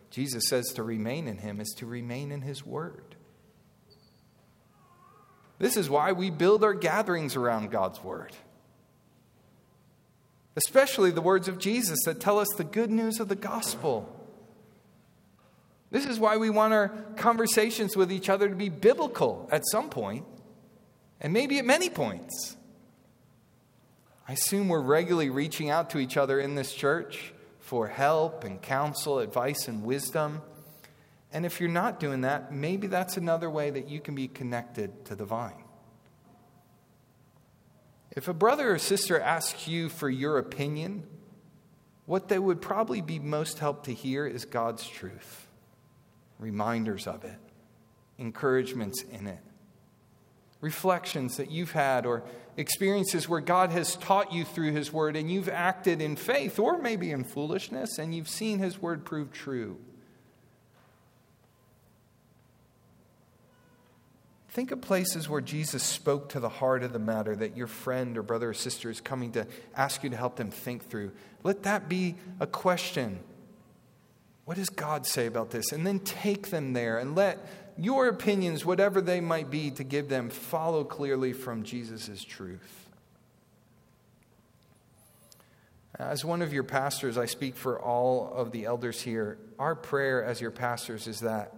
Jesus 0.09 0.49
says 0.49 0.73
to 0.73 0.83
remain 0.83 1.27
in 1.27 1.37
him 1.37 1.61
is 1.61 1.73
to 1.77 1.85
remain 1.85 2.31
in 2.31 2.41
his 2.41 2.65
word. 2.65 3.15
This 5.57 5.77
is 5.77 5.89
why 5.89 6.11
we 6.11 6.31
build 6.31 6.63
our 6.63 6.73
gatherings 6.73 7.35
around 7.35 7.69
God's 7.71 8.03
word. 8.03 8.35
Especially 10.55 11.11
the 11.11 11.21
words 11.21 11.47
of 11.47 11.59
Jesus 11.59 11.99
that 12.05 12.19
tell 12.19 12.39
us 12.39 12.49
the 12.57 12.63
good 12.63 12.89
news 12.89 13.19
of 13.19 13.29
the 13.29 13.35
gospel. 13.35 14.20
This 15.91 16.05
is 16.05 16.19
why 16.19 16.37
we 16.37 16.49
want 16.49 16.73
our 16.73 16.89
conversations 17.17 17.95
with 17.95 18.11
each 18.11 18.29
other 18.29 18.49
to 18.49 18.55
be 18.55 18.69
biblical 18.69 19.47
at 19.51 19.63
some 19.67 19.89
point, 19.89 20.25
and 21.19 21.33
maybe 21.33 21.59
at 21.59 21.65
many 21.65 21.89
points. 21.89 22.55
I 24.27 24.33
assume 24.33 24.69
we're 24.69 24.81
regularly 24.81 25.29
reaching 25.29 25.69
out 25.69 25.89
to 25.89 25.99
each 25.99 26.15
other 26.15 26.39
in 26.39 26.55
this 26.55 26.73
church 26.73 27.33
for 27.59 27.87
help 27.87 28.45
and 28.45 28.61
counsel, 28.61 29.19
advice 29.19 29.67
and 29.67 29.83
wisdom. 29.83 30.41
And 31.33 31.45
if 31.45 31.59
you're 31.59 31.69
not 31.69 31.99
doing 31.99 32.21
that, 32.21 32.53
maybe 32.53 32.87
that's 32.87 33.17
another 33.17 33.49
way 33.49 33.69
that 33.69 33.89
you 33.89 33.99
can 33.99 34.15
be 34.15 34.27
connected 34.27 35.05
to 35.05 35.15
the 35.15 35.25
vine. 35.25 35.63
If 38.11 38.27
a 38.27 38.33
brother 38.33 38.73
or 38.73 38.77
sister 38.77 39.19
asks 39.19 39.67
you 39.67 39.87
for 39.87 40.09
your 40.09 40.37
opinion, 40.37 41.03
what 42.05 42.27
they 42.27 42.39
would 42.39 42.61
probably 42.61 43.01
be 43.01 43.19
most 43.19 43.59
helped 43.59 43.85
to 43.85 43.93
hear 43.93 44.27
is 44.27 44.43
God's 44.43 44.85
truth, 44.85 45.40
reminders 46.41 47.07
of 47.07 47.23
it, 47.23 47.39
encouragements 48.17 49.01
in 49.03 49.27
it 49.27 49.39
reflections 50.61 51.37
that 51.37 51.51
you've 51.51 51.71
had 51.71 52.05
or 52.05 52.23
experiences 52.55 53.27
where 53.27 53.41
God 53.41 53.71
has 53.71 53.95
taught 53.95 54.31
you 54.31 54.45
through 54.45 54.71
His 54.71 54.93
Word 54.93 55.15
and 55.15 55.29
you've 55.29 55.49
acted 55.49 56.01
in 56.01 56.15
faith 56.15 56.59
or 56.59 56.77
maybe 56.77 57.11
in 57.11 57.23
foolishness 57.23 57.97
and 57.97 58.15
you've 58.15 58.29
seen 58.29 58.59
His 58.59 58.79
Word 58.79 59.03
prove 59.03 59.33
true. 59.33 59.77
Think 64.49 64.71
of 64.71 64.81
places 64.81 65.29
where 65.29 65.41
Jesus 65.41 65.81
spoke 65.81 66.29
to 66.29 66.39
the 66.39 66.49
heart 66.49 66.83
of 66.83 66.91
the 66.91 66.99
matter 66.99 67.35
that 67.37 67.55
your 67.55 67.67
friend 67.67 68.17
or 68.17 68.21
brother 68.21 68.49
or 68.49 68.53
sister 68.53 68.89
is 68.89 68.99
coming 68.99 69.31
to 69.31 69.47
ask 69.75 70.03
you 70.03 70.09
to 70.09 70.17
help 70.17 70.35
them 70.35 70.51
think 70.51 70.89
through. 70.89 71.13
Let 71.43 71.63
that 71.63 71.87
be 71.87 72.15
a 72.39 72.45
question. 72.45 73.21
What 74.51 74.57
does 74.57 74.69
God 74.69 75.07
say 75.07 75.27
about 75.27 75.51
this? 75.51 75.71
And 75.71 75.87
then 75.87 75.99
take 75.99 76.49
them 76.49 76.73
there 76.73 76.99
and 76.99 77.15
let 77.15 77.37
your 77.77 78.09
opinions, 78.09 78.65
whatever 78.65 78.99
they 78.99 79.21
might 79.21 79.49
be, 79.49 79.71
to 79.71 79.85
give 79.85 80.09
them 80.09 80.29
follow 80.29 80.83
clearly 80.83 81.31
from 81.31 81.63
Jesus' 81.63 82.21
truth. 82.21 82.89
As 85.97 86.25
one 86.25 86.41
of 86.41 86.51
your 86.51 86.65
pastors, 86.65 87.17
I 87.17 87.27
speak 87.27 87.55
for 87.55 87.79
all 87.79 88.29
of 88.33 88.51
the 88.51 88.65
elders 88.65 88.99
here. 88.99 89.37
Our 89.57 89.73
prayer 89.73 90.21
as 90.21 90.41
your 90.41 90.51
pastors 90.51 91.07
is 91.07 91.21
that 91.21 91.55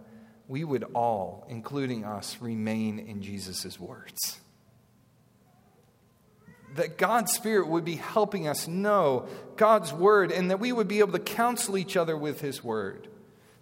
we 0.47 0.63
would 0.63 0.83
all, 0.93 1.47
including 1.49 2.05
us, 2.05 2.37
remain 2.41 2.99
in 2.99 3.23
Jesus' 3.23 3.79
words. 3.79 4.39
That 6.75 6.97
God's 6.97 7.31
Spirit 7.33 7.67
would 7.67 7.85
be 7.85 7.95
helping 7.95 8.47
us 8.47 8.67
know 8.67 9.27
God's 9.55 9.93
Word 9.93 10.31
and 10.31 10.49
that 10.49 10.59
we 10.59 10.71
would 10.71 10.87
be 10.87 10.99
able 10.99 11.11
to 11.13 11.19
counsel 11.19 11.77
each 11.77 11.95
other 11.95 12.17
with 12.17 12.41
His 12.41 12.63
Word. 12.63 13.07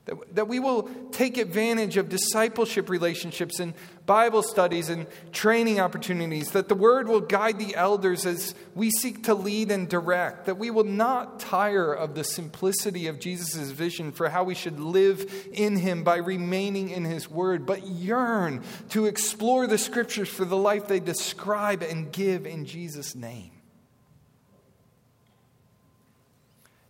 That, 0.06 0.36
that 0.36 0.48
we 0.48 0.60
will 0.60 0.90
take 1.12 1.38
advantage 1.38 1.96
of 1.96 2.10
discipleship 2.10 2.90
relationships 2.90 3.60
and 3.60 3.76
Bible 4.08 4.42
studies 4.42 4.90
and 4.90 5.06
training 5.32 5.80
opportunities. 5.80 6.52
That 6.52 6.70
the 6.70 6.76
Word 6.76 7.08
will 7.08 7.22
guide 7.22 7.60
the 7.60 7.76
elders 7.76 8.26
as 8.26 8.56
we 8.74 8.90
seek 8.90 9.26
to 9.26 9.36
lead 9.36 9.70
and 9.70 9.88
direct. 9.88 10.48
That 10.48 10.58
we 10.58 10.72
will 10.72 10.86
not 10.86 11.40
tire 11.40 11.94
of 11.94 12.16
the 12.16 12.24
simplicity 12.24 13.06
of 13.08 13.20
Jesus' 13.20 13.70
vision 13.70 14.12
for 14.12 14.30
how 14.30 14.44
we 14.44 14.56
should 14.56 14.80
live 14.80 15.32
in 15.54 15.78
Him 15.78 16.04
by 16.04 16.18
remaining 16.18 16.90
in 16.90 17.06
His 17.06 17.30
Word, 17.30 17.68
but 17.68 17.86
yearn 17.86 18.64
to 18.90 19.06
explore 19.06 19.68
the 19.68 19.78
Scriptures 19.78 20.30
for 20.30 20.46
the 20.46 20.58
life 20.58 20.88
they 20.88 21.00
describe 21.00 21.84
and 21.84 22.12
give 22.12 22.48
in 22.48 22.66
Jesus' 22.66 23.14
name. 23.14 23.52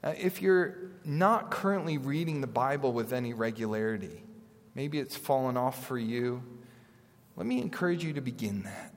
Uh, 0.04 0.14
if 0.18 0.42
you're 0.42 0.76
not 1.06 1.52
currently 1.52 1.98
reading 1.98 2.42
the 2.42 2.48
Bible 2.48 2.92
with 2.94 3.14
any 3.14 3.34
regularity, 3.34 4.24
maybe 4.74 5.00
it's 5.00 5.16
fallen 5.16 5.58
off 5.58 5.88
for 5.88 5.98
you, 5.98 6.44
let 7.36 7.46
me 7.46 7.62
encourage 7.62 8.04
you 8.04 8.14
to 8.14 8.22
begin 8.22 8.64
that. 8.64 8.94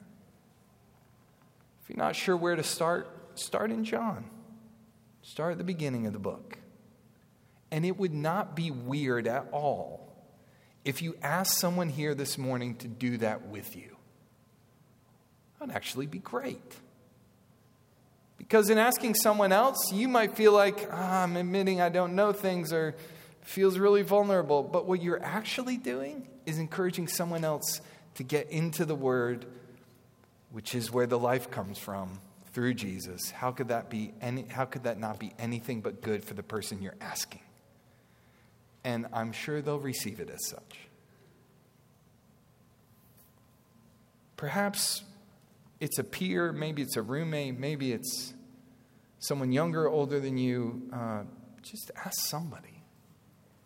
If 1.83 1.91
you're 1.91 1.99
not 1.99 2.17
sure 2.17 2.37
where 2.37 2.57
to 2.57 2.63
start, 2.63 3.39
start 3.39 3.71
in 3.71 3.85
John. 3.85 4.31
Start 5.23 5.53
at 5.53 5.59
the 5.59 5.65
beginning 5.65 6.07
of 6.07 6.13
the 6.13 6.19
book. 6.19 6.59
And 7.71 7.85
it 7.85 7.99
would 7.99 8.15
not 8.15 8.55
be 8.55 8.71
weird 8.71 9.27
at 9.27 9.49
all 9.53 10.15
if 10.85 11.03
you 11.03 11.17
asked 11.23 11.59
someone 11.59 11.89
here 11.89 12.15
this 12.15 12.39
morning 12.39 12.77
to 12.77 12.89
do 12.89 13.17
that 13.19 13.49
with 13.49 13.75
you. 13.75 13.97
That 15.59 15.69
would 15.69 15.77
actually 15.77 16.07
be 16.07 16.19
great. 16.19 16.77
Because 18.47 18.69
in 18.69 18.77
asking 18.77 19.15
someone 19.15 19.53
else, 19.53 19.91
you 19.91 20.07
might 20.07 20.37
feel 20.37 20.53
like, 20.53 20.87
ah, 20.93 21.23
I'm 21.23 21.35
admitting 21.37 21.81
I 21.81 21.89
don't 21.89 22.15
know 22.15 22.31
things 22.35 22.75
or 22.75 22.95
feels 23.41 23.79
really 23.79 24.03
vulnerable. 24.03 24.63
But 24.63 24.85
what 24.87 25.03
you're 25.03 25.23
actually 25.23 25.79
doing 25.79 26.29
is 26.45 26.59
encouraging 26.59 27.09
someone 27.09 27.43
else 27.43 27.81
to 28.17 28.23
get 28.23 28.51
into 28.51 28.85
the 28.85 28.95
Word, 28.95 29.47
which 30.53 30.75
is 30.75 30.93
where 30.93 31.07
the 31.07 31.19
life 31.19 31.51
comes 31.51 31.79
from 31.79 32.21
through 32.53 32.75
Jesus. 32.75 33.31
How 33.31 33.51
could 33.51 33.69
that 33.69 33.89
be 33.89 34.13
any, 34.21 34.43
how 34.43 34.67
could 34.67 34.85
that 34.85 35.01
not 35.01 35.19
be 35.19 35.33
anything 35.39 35.81
but 35.81 36.03
good 36.03 36.23
for 36.23 36.35
the 36.35 36.43
person 36.43 36.83
you're 36.83 36.97
asking? 37.01 37.41
And 38.85 39.07
I'm 39.11 39.33
sure 39.33 39.63
they'll 39.63 39.81
receive 39.81 40.21
it 40.21 40.29
as 40.29 40.47
such. 40.47 40.81
Perhaps 44.37 45.03
it's 45.81 45.99
a 45.99 46.05
peer, 46.05 46.53
maybe 46.53 46.83
it's 46.83 46.97
a 46.97 47.03
roommate, 47.03 47.59
maybe 47.59 47.93
it's 47.93 48.35
someone 49.19 49.53
younger, 49.53 49.89
older 49.89 50.21
than 50.21 50.37
you. 50.37 50.83
Uh, 50.93 51.23
just 51.63 51.91
ask 51.97 52.21
somebody. 52.21 52.83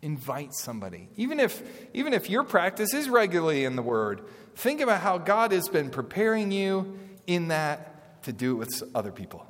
Invite 0.01 0.53
somebody. 0.53 1.09
Even 1.17 1.39
if, 1.39 1.61
even 1.93 2.13
if 2.13 2.29
your 2.29 2.43
practice 2.43 2.93
is 2.93 3.09
regularly 3.09 3.65
in 3.65 3.75
the 3.75 3.81
Word, 3.81 4.21
think 4.55 4.79
about 4.79 5.01
how 5.01 5.17
God 5.17 5.51
has 5.51 5.67
been 5.67 5.89
preparing 5.89 6.51
you 6.51 6.97
in 7.27 7.49
that 7.49 8.23
to 8.23 8.33
do 8.33 8.53
it 8.53 8.55
with 8.55 8.83
other 8.95 9.11
people. 9.11 9.45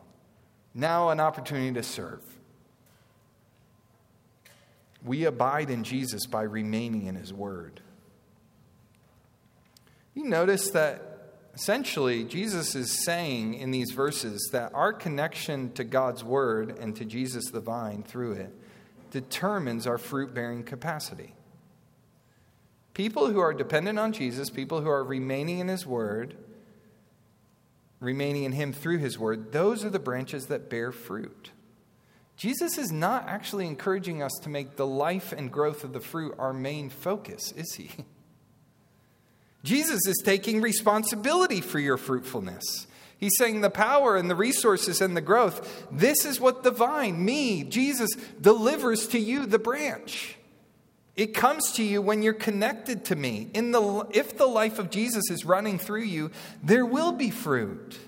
Now, 0.73 1.09
an 1.09 1.19
opportunity 1.19 1.73
to 1.73 1.83
serve. 1.83 2.21
We 5.03 5.25
abide 5.25 5.69
in 5.69 5.83
Jesus 5.83 6.25
by 6.25 6.43
remaining 6.43 7.05
in 7.05 7.15
His 7.15 7.31
Word. 7.31 7.81
You 10.13 10.25
notice 10.25 10.71
that 10.71 11.08
Essentially, 11.53 12.23
Jesus 12.23 12.75
is 12.75 13.03
saying 13.03 13.55
in 13.55 13.71
these 13.71 13.91
verses 13.91 14.49
that 14.51 14.73
our 14.73 14.93
connection 14.93 15.71
to 15.73 15.83
God's 15.83 16.23
Word 16.23 16.77
and 16.79 16.95
to 16.95 17.05
Jesus 17.05 17.49
the 17.51 17.59
vine 17.59 18.03
through 18.03 18.33
it 18.33 18.53
determines 19.11 19.87
our 19.87 19.97
fruit 19.97 20.33
bearing 20.33 20.63
capacity. 20.63 21.33
People 22.93 23.31
who 23.31 23.39
are 23.39 23.53
dependent 23.53 23.97
on 23.97 24.13
Jesus, 24.13 24.49
people 24.49 24.81
who 24.81 24.89
are 24.89 25.03
remaining 25.03 25.59
in 25.59 25.67
His 25.67 25.85
Word, 25.85 26.35
remaining 27.99 28.43
in 28.43 28.51
Him 28.51 28.73
through 28.73 28.99
His 28.99 29.17
Word, 29.17 29.51
those 29.51 29.83
are 29.83 29.89
the 29.89 29.99
branches 29.99 30.47
that 30.47 30.69
bear 30.69 30.91
fruit. 30.91 31.51
Jesus 32.39 32.77
is 32.77 32.89
not 32.89 33.27
actually 33.27 33.67
encouraging 33.67 34.23
us 34.23 34.31
to 34.43 34.49
make 34.49 34.77
the 34.77 34.87
life 34.87 35.33
and 35.33 35.51
growth 35.51 35.83
of 35.83 35.91
the 35.91 35.99
fruit 35.99 36.33
our 36.39 36.53
main 36.53 36.89
focus, 36.89 37.51
is 37.51 37.73
he? 37.73 37.91
Jesus 39.63 40.07
is 40.07 40.21
taking 40.23 40.61
responsibility 40.61 41.61
for 41.61 41.79
your 41.79 41.97
fruitfulness. 41.97 42.87
He's 43.17 43.37
saying 43.37 43.61
the 43.61 43.69
power 43.69 44.15
and 44.15 44.29
the 44.29 44.35
resources 44.35 45.01
and 45.01 45.15
the 45.15 45.21
growth, 45.21 45.87
this 45.91 46.23
is 46.23 46.39
what 46.39 46.63
the 46.63 46.71
vine, 46.71 47.23
me, 47.23 47.63
Jesus, 47.63 48.09
delivers 48.39 49.07
to 49.07 49.19
you, 49.19 49.45
the 49.45 49.59
branch. 49.59 50.37
It 51.17 51.33
comes 51.33 51.73
to 51.73 51.83
you 51.83 52.01
when 52.01 52.23
you're 52.23 52.31
connected 52.31 53.03
to 53.05 53.15
me. 53.17 53.49
In 53.53 53.71
the, 53.71 54.07
if 54.11 54.37
the 54.37 54.45
life 54.45 54.79
of 54.79 54.89
Jesus 54.89 55.29
is 55.29 55.43
running 55.43 55.77
through 55.77 56.03
you, 56.03 56.31
there 56.63 56.85
will 56.85 57.11
be 57.11 57.29
fruit. 57.29 57.99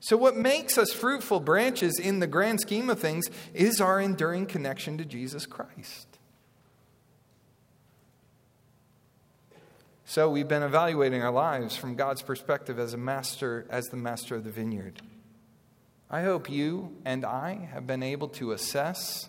So, 0.00 0.16
what 0.16 0.36
makes 0.36 0.76
us 0.76 0.92
fruitful 0.92 1.38
branches 1.40 2.00
in 2.00 2.18
the 2.18 2.26
grand 2.26 2.60
scheme 2.60 2.90
of 2.90 2.98
things 2.98 3.24
is 3.54 3.80
our 3.80 4.00
enduring 4.00 4.46
connection 4.46 4.98
to 4.98 5.04
Jesus 5.04 5.46
Christ. 5.46 6.13
So, 10.14 10.30
we've 10.30 10.46
been 10.46 10.62
evaluating 10.62 11.22
our 11.22 11.32
lives 11.32 11.74
from 11.74 11.96
God's 11.96 12.22
perspective 12.22 12.78
as 12.78 12.94
a 12.94 12.96
master, 12.96 13.66
as 13.68 13.86
the 13.86 13.96
master 13.96 14.36
of 14.36 14.44
the 14.44 14.50
vineyard. 14.52 15.02
I 16.08 16.22
hope 16.22 16.48
you 16.48 16.94
and 17.04 17.24
I 17.24 17.68
have 17.72 17.84
been 17.84 18.04
able 18.04 18.28
to 18.28 18.52
assess 18.52 19.28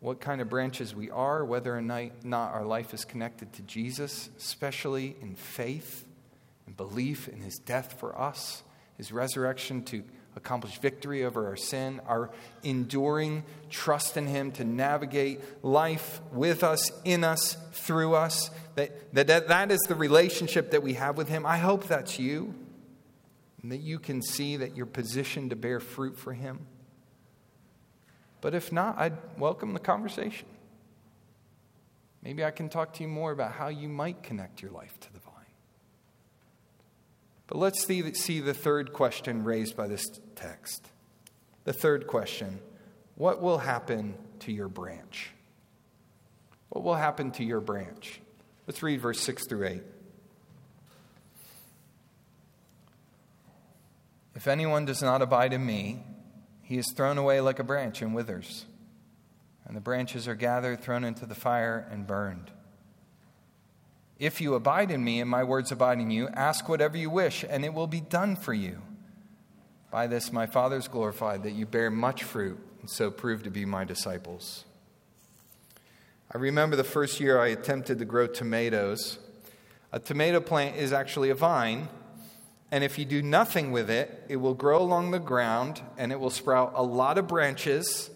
what 0.00 0.20
kind 0.20 0.42
of 0.42 0.50
branches 0.50 0.94
we 0.94 1.10
are, 1.10 1.42
whether 1.46 1.74
or 1.74 1.80
not 1.80 2.12
our 2.26 2.66
life 2.66 2.92
is 2.92 3.06
connected 3.06 3.54
to 3.54 3.62
Jesus, 3.62 4.28
especially 4.36 5.16
in 5.22 5.34
faith 5.34 6.04
and 6.66 6.76
belief 6.76 7.26
in 7.26 7.40
his 7.40 7.56
death 7.56 7.98
for 7.98 8.20
us 8.20 8.62
his 8.98 9.12
resurrection 9.12 9.82
to 9.84 10.04
accomplish 10.36 10.78
victory 10.78 11.24
over 11.24 11.46
our 11.46 11.56
sin, 11.56 12.00
our 12.06 12.30
enduring 12.62 13.44
trust 13.70 14.16
in 14.16 14.26
him 14.26 14.50
to 14.52 14.64
navigate 14.64 15.40
life 15.64 16.20
with 16.32 16.64
us, 16.64 16.90
in 17.04 17.24
us, 17.24 17.56
through 17.72 18.14
us, 18.14 18.50
that, 18.74 19.12
that, 19.14 19.48
that 19.48 19.70
is 19.70 19.80
the 19.88 19.94
relationship 19.94 20.70
that 20.70 20.82
we 20.82 20.94
have 20.94 21.16
with 21.16 21.28
him. 21.28 21.44
I 21.44 21.58
hope 21.58 21.86
that's 21.86 22.18
you, 22.18 22.54
and 23.62 23.70
that 23.72 23.80
you 23.80 23.98
can 23.98 24.22
see 24.22 24.56
that 24.56 24.76
you're 24.76 24.86
positioned 24.86 25.50
to 25.50 25.56
bear 25.56 25.80
fruit 25.80 26.18
for 26.18 26.32
him. 26.32 26.66
But 28.40 28.54
if 28.54 28.72
not, 28.72 28.98
I'd 28.98 29.16
welcome 29.38 29.72
the 29.72 29.80
conversation. 29.80 30.48
Maybe 32.22 32.44
I 32.44 32.50
can 32.50 32.68
talk 32.68 32.92
to 32.94 33.02
you 33.02 33.08
more 33.08 33.32
about 33.32 33.52
how 33.52 33.68
you 33.68 33.88
might 33.88 34.22
connect 34.22 34.62
your 34.62 34.70
life 34.70 34.98
to 35.00 35.12
the. 35.12 35.21
But 37.52 37.58
let's 37.58 37.84
see, 37.84 38.14
see 38.14 38.40
the 38.40 38.54
third 38.54 38.94
question 38.94 39.44
raised 39.44 39.76
by 39.76 39.86
this 39.86 40.06
text. 40.36 40.88
The 41.64 41.74
third 41.74 42.06
question 42.06 42.60
What 43.16 43.42
will 43.42 43.58
happen 43.58 44.14
to 44.38 44.50
your 44.50 44.68
branch? 44.68 45.32
What 46.70 46.82
will 46.82 46.94
happen 46.94 47.30
to 47.32 47.44
your 47.44 47.60
branch? 47.60 48.22
Let's 48.66 48.82
read 48.82 49.02
verse 49.02 49.20
6 49.20 49.48
through 49.48 49.66
8. 49.66 49.82
If 54.34 54.48
anyone 54.48 54.86
does 54.86 55.02
not 55.02 55.20
abide 55.20 55.52
in 55.52 55.66
me, 55.66 56.02
he 56.62 56.78
is 56.78 56.90
thrown 56.96 57.18
away 57.18 57.42
like 57.42 57.58
a 57.58 57.64
branch 57.64 58.00
and 58.00 58.14
withers. 58.14 58.64
And 59.66 59.76
the 59.76 59.82
branches 59.82 60.26
are 60.26 60.34
gathered, 60.34 60.80
thrown 60.80 61.04
into 61.04 61.26
the 61.26 61.34
fire, 61.34 61.86
and 61.90 62.06
burned. 62.06 62.50
If 64.22 64.40
you 64.40 64.54
abide 64.54 64.92
in 64.92 65.02
me 65.02 65.20
and 65.20 65.28
my 65.28 65.42
words 65.42 65.72
abide 65.72 65.98
in 65.98 66.12
you, 66.12 66.28
ask 66.28 66.68
whatever 66.68 66.96
you 66.96 67.10
wish, 67.10 67.44
and 67.48 67.64
it 67.64 67.74
will 67.74 67.88
be 67.88 68.00
done 68.00 68.36
for 68.36 68.54
you. 68.54 68.80
By 69.90 70.06
this 70.06 70.32
my 70.32 70.46
Father 70.46 70.76
is 70.76 70.86
glorified, 70.86 71.42
that 71.42 71.54
you 71.54 71.66
bear 71.66 71.90
much 71.90 72.22
fruit, 72.22 72.56
and 72.80 72.88
so 72.88 73.10
prove 73.10 73.42
to 73.42 73.50
be 73.50 73.64
my 73.64 73.82
disciples. 73.82 74.64
I 76.32 76.38
remember 76.38 76.76
the 76.76 76.84
first 76.84 77.18
year 77.18 77.40
I 77.40 77.48
attempted 77.48 77.98
to 77.98 78.04
grow 78.04 78.28
tomatoes. 78.28 79.18
A 79.90 79.98
tomato 79.98 80.38
plant 80.38 80.76
is 80.76 80.92
actually 80.92 81.30
a 81.30 81.34
vine, 81.34 81.88
and 82.70 82.84
if 82.84 83.00
you 83.00 83.04
do 83.04 83.22
nothing 83.22 83.72
with 83.72 83.90
it, 83.90 84.22
it 84.28 84.36
will 84.36 84.54
grow 84.54 84.80
along 84.80 85.10
the 85.10 85.18
ground 85.18 85.80
and 85.98 86.12
it 86.12 86.20
will 86.20 86.30
sprout 86.30 86.74
a 86.76 86.82
lot 86.84 87.18
of 87.18 87.26
branches 87.26 88.08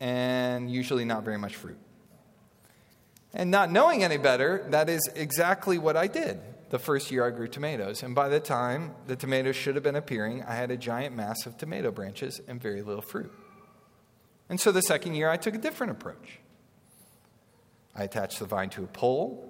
and 0.00 0.70
usually 0.70 1.04
not 1.04 1.24
very 1.24 1.36
much 1.36 1.56
fruit. 1.56 1.76
And 3.34 3.50
not 3.50 3.70
knowing 3.70 4.02
any 4.02 4.16
better, 4.16 4.66
that 4.70 4.88
is 4.88 5.00
exactly 5.14 5.78
what 5.78 5.96
I 5.96 6.06
did 6.06 6.40
the 6.70 6.78
first 6.78 7.10
year 7.10 7.26
I 7.26 7.30
grew 7.30 7.48
tomatoes. 7.48 8.02
And 8.02 8.14
by 8.14 8.28
the 8.28 8.40
time 8.40 8.94
the 9.06 9.16
tomatoes 9.16 9.56
should 9.56 9.74
have 9.74 9.84
been 9.84 9.96
appearing, 9.96 10.42
I 10.44 10.54
had 10.54 10.70
a 10.70 10.76
giant 10.76 11.14
mass 11.16 11.46
of 11.46 11.56
tomato 11.56 11.90
branches 11.90 12.40
and 12.46 12.60
very 12.60 12.82
little 12.82 13.02
fruit. 13.02 13.32
And 14.48 14.60
so 14.60 14.72
the 14.72 14.82
second 14.82 15.14
year, 15.14 15.28
I 15.28 15.36
took 15.36 15.54
a 15.54 15.58
different 15.58 15.92
approach. 15.92 16.38
I 17.94 18.04
attached 18.04 18.38
the 18.38 18.46
vine 18.46 18.70
to 18.70 18.84
a 18.84 18.86
pole, 18.86 19.44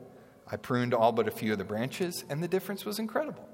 I 0.50 0.56
pruned 0.56 0.94
all 0.94 1.12
but 1.12 1.28
a 1.28 1.30
few 1.30 1.52
of 1.52 1.58
the 1.58 1.64
branches, 1.64 2.24
and 2.30 2.42
the 2.42 2.48
difference 2.48 2.84
was 2.84 2.98
incredible. 2.98 3.46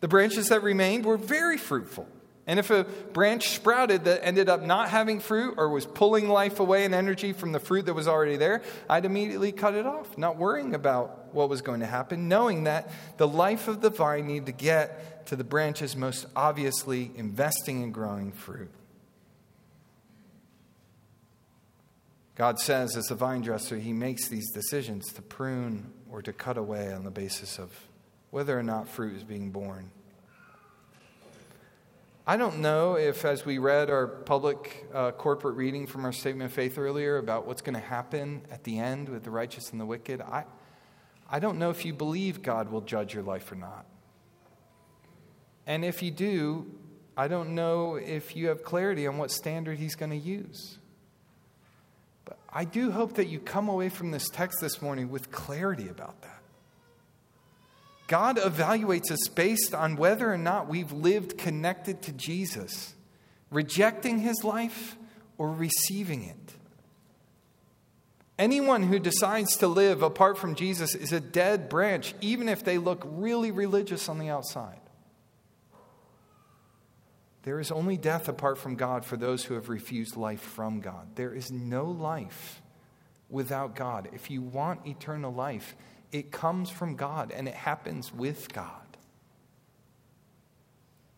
The 0.00 0.08
branches 0.08 0.48
that 0.48 0.62
remained 0.62 1.04
were 1.04 1.18
very 1.18 1.58
fruitful. 1.58 2.08
And 2.48 2.58
if 2.58 2.70
a 2.70 2.84
branch 3.12 3.50
sprouted 3.50 4.04
that 4.04 4.24
ended 4.24 4.48
up 4.48 4.62
not 4.62 4.88
having 4.88 5.20
fruit 5.20 5.56
or 5.58 5.68
was 5.68 5.84
pulling 5.84 6.30
life 6.30 6.60
away 6.60 6.86
and 6.86 6.94
energy 6.94 7.34
from 7.34 7.52
the 7.52 7.60
fruit 7.60 7.84
that 7.84 7.92
was 7.92 8.08
already 8.08 8.38
there, 8.38 8.62
I'd 8.88 9.04
immediately 9.04 9.52
cut 9.52 9.74
it 9.74 9.84
off, 9.84 10.16
not 10.16 10.38
worrying 10.38 10.74
about 10.74 11.34
what 11.34 11.50
was 11.50 11.60
going 11.60 11.80
to 11.80 11.86
happen, 11.86 12.26
knowing 12.26 12.64
that 12.64 12.90
the 13.18 13.28
life 13.28 13.68
of 13.68 13.82
the 13.82 13.90
vine 13.90 14.26
needed 14.26 14.46
to 14.46 14.52
get 14.52 15.26
to 15.26 15.36
the 15.36 15.44
branches 15.44 15.94
most 15.94 16.24
obviously 16.34 17.10
investing 17.16 17.82
in 17.82 17.92
growing 17.92 18.32
fruit. 18.32 18.70
God 22.34 22.58
says, 22.58 22.96
as 22.96 23.10
a 23.10 23.14
vine 23.14 23.42
dresser, 23.42 23.76
He 23.76 23.92
makes 23.92 24.28
these 24.28 24.50
decisions 24.52 25.12
to 25.12 25.20
prune 25.20 25.92
or 26.10 26.22
to 26.22 26.32
cut 26.32 26.56
away 26.56 26.94
on 26.94 27.04
the 27.04 27.10
basis 27.10 27.58
of 27.58 27.70
whether 28.30 28.58
or 28.58 28.62
not 28.62 28.88
fruit 28.88 29.16
is 29.16 29.24
being 29.24 29.50
borne. 29.50 29.90
I 32.28 32.36
don't 32.36 32.58
know 32.58 32.96
if, 32.98 33.24
as 33.24 33.46
we 33.46 33.56
read 33.56 33.88
our 33.88 34.06
public 34.06 34.86
uh, 34.92 35.12
corporate 35.12 35.56
reading 35.56 35.86
from 35.86 36.04
our 36.04 36.12
statement 36.12 36.50
of 36.50 36.52
faith 36.52 36.76
earlier 36.76 37.16
about 37.16 37.46
what's 37.46 37.62
going 37.62 37.72
to 37.72 37.80
happen 37.80 38.42
at 38.50 38.64
the 38.64 38.78
end 38.78 39.08
with 39.08 39.24
the 39.24 39.30
righteous 39.30 39.70
and 39.70 39.80
the 39.80 39.86
wicked, 39.86 40.20
I, 40.20 40.44
I 41.30 41.38
don't 41.38 41.58
know 41.58 41.70
if 41.70 41.86
you 41.86 41.94
believe 41.94 42.42
God 42.42 42.70
will 42.70 42.82
judge 42.82 43.14
your 43.14 43.22
life 43.22 43.50
or 43.50 43.54
not. 43.54 43.86
And 45.66 45.86
if 45.86 46.02
you 46.02 46.10
do, 46.10 46.70
I 47.16 47.28
don't 47.28 47.54
know 47.54 47.94
if 47.94 48.36
you 48.36 48.48
have 48.48 48.62
clarity 48.62 49.06
on 49.06 49.16
what 49.16 49.30
standard 49.30 49.78
He's 49.78 49.94
going 49.94 50.10
to 50.10 50.16
use. 50.18 50.76
But 52.26 52.38
I 52.52 52.66
do 52.66 52.90
hope 52.90 53.14
that 53.14 53.28
you 53.28 53.40
come 53.40 53.70
away 53.70 53.88
from 53.88 54.10
this 54.10 54.28
text 54.28 54.58
this 54.60 54.82
morning 54.82 55.08
with 55.08 55.30
clarity 55.30 55.88
about 55.88 56.20
that. 56.20 56.37
God 58.08 58.38
evaluates 58.38 59.10
us 59.12 59.28
based 59.28 59.74
on 59.74 59.96
whether 59.96 60.32
or 60.32 60.38
not 60.38 60.66
we've 60.66 60.92
lived 60.92 61.38
connected 61.38 62.02
to 62.02 62.12
Jesus, 62.12 62.94
rejecting 63.50 64.18
his 64.18 64.42
life 64.42 64.96
or 65.36 65.52
receiving 65.52 66.24
it. 66.24 66.54
Anyone 68.38 68.84
who 68.84 68.98
decides 68.98 69.56
to 69.58 69.68
live 69.68 70.02
apart 70.02 70.38
from 70.38 70.54
Jesus 70.54 70.94
is 70.94 71.12
a 71.12 71.20
dead 71.20 71.68
branch, 71.68 72.14
even 72.20 72.48
if 72.48 72.64
they 72.64 72.78
look 72.78 73.02
really 73.04 73.50
religious 73.50 74.08
on 74.08 74.18
the 74.18 74.30
outside. 74.30 74.80
There 77.42 77.60
is 77.60 77.70
only 77.70 77.96
death 77.96 78.28
apart 78.28 78.58
from 78.58 78.76
God 78.76 79.04
for 79.04 79.16
those 79.16 79.44
who 79.44 79.54
have 79.54 79.68
refused 79.68 80.16
life 80.16 80.40
from 80.40 80.80
God. 80.80 81.14
There 81.14 81.34
is 81.34 81.50
no 81.50 81.84
life 81.84 82.62
without 83.28 83.74
God. 83.74 84.08
If 84.12 84.30
you 84.30 84.40
want 84.40 84.86
eternal 84.86 85.32
life, 85.32 85.76
it 86.12 86.30
comes 86.30 86.70
from 86.70 86.96
God 86.96 87.30
and 87.30 87.48
it 87.48 87.54
happens 87.54 88.12
with 88.12 88.52
God. 88.52 88.72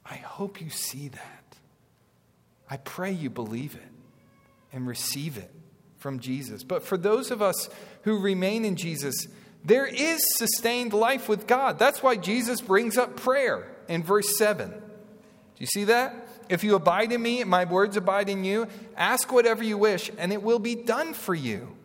I 0.04 0.16
hope 0.16 0.60
you 0.60 0.70
see 0.70 1.08
that. 1.08 1.56
I 2.68 2.76
pray 2.76 3.12
you 3.12 3.30
believe 3.30 3.74
it 3.74 3.92
and 4.72 4.86
receive 4.86 5.36
it 5.36 5.50
from 5.98 6.18
Jesus. 6.18 6.64
But 6.64 6.82
for 6.82 6.96
those 6.96 7.30
of 7.30 7.42
us 7.42 7.68
who 8.02 8.18
remain 8.18 8.64
in 8.64 8.76
Jesus, 8.76 9.28
there 9.64 9.86
is 9.86 10.20
sustained 10.36 10.92
life 10.92 11.28
with 11.28 11.46
God. 11.46 11.78
That's 11.78 12.02
why 12.02 12.16
Jesus 12.16 12.60
brings 12.60 12.96
up 12.96 13.16
prayer 13.16 13.70
in 13.88 14.02
verse 14.02 14.36
7. 14.38 14.70
Do 14.70 14.76
you 15.58 15.66
see 15.66 15.84
that? 15.84 16.28
If 16.48 16.64
you 16.64 16.74
abide 16.74 17.12
in 17.12 17.22
me 17.22 17.44
my 17.44 17.64
words 17.64 17.96
abide 17.96 18.28
in 18.28 18.42
you, 18.42 18.66
ask 18.96 19.30
whatever 19.30 19.62
you 19.62 19.78
wish, 19.78 20.10
and 20.18 20.32
it 20.32 20.42
will 20.42 20.58
be 20.58 20.74
done 20.74 21.12
for 21.12 21.34
you. 21.34 21.76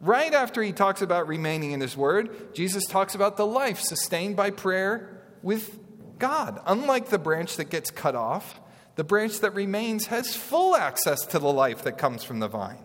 Right 0.00 0.32
after 0.32 0.62
he 0.62 0.72
talks 0.72 1.02
about 1.02 1.28
remaining 1.28 1.72
in 1.72 1.80
his 1.80 1.96
word, 1.96 2.54
Jesus 2.54 2.86
talks 2.86 3.14
about 3.14 3.36
the 3.36 3.46
life 3.46 3.80
sustained 3.80 4.34
by 4.34 4.50
prayer 4.50 5.22
with 5.42 5.78
God. 6.18 6.60
Unlike 6.66 7.10
the 7.10 7.18
branch 7.18 7.56
that 7.56 7.70
gets 7.70 7.90
cut 7.90 8.14
off, 8.14 8.60
the 8.96 9.04
branch 9.04 9.40
that 9.40 9.54
remains 9.54 10.06
has 10.06 10.34
full 10.34 10.74
access 10.74 11.26
to 11.26 11.38
the 11.38 11.52
life 11.52 11.84
that 11.84 11.98
comes 11.98 12.24
from 12.24 12.40
the 12.40 12.48
vine. 12.48 12.78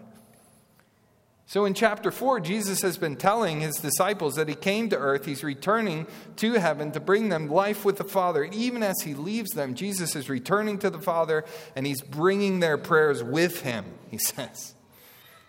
So 1.47 1.65
in 1.65 1.73
chapter 1.73 2.11
4, 2.11 2.39
Jesus 2.39 2.81
has 2.81 2.97
been 2.97 3.15
telling 3.15 3.61
his 3.61 3.75
disciples 3.75 4.35
that 4.35 4.49
he 4.49 4.55
came 4.55 4.89
to 4.89 4.97
earth, 4.97 5.25
he's 5.25 5.43
returning 5.43 6.07
to 6.37 6.53
heaven 6.53 6.91
to 6.93 6.99
bring 6.99 7.29
them 7.29 7.49
life 7.49 7.85
with 7.85 7.97
the 7.97 8.03
Father. 8.03 8.43
And 8.43 8.53
even 8.53 8.81
as 8.81 9.01
he 9.01 9.13
leaves 9.13 9.51
them, 9.51 9.75
Jesus 9.75 10.15
is 10.15 10.27
returning 10.27 10.79
to 10.79 10.89
the 10.89 10.99
Father 10.99 11.45
and 11.75 11.85
he's 11.85 12.01
bringing 12.01 12.61
their 12.61 12.77
prayers 12.77 13.23
with 13.23 13.61
him, 13.61 13.85
he 14.09 14.17
says. 14.17 14.74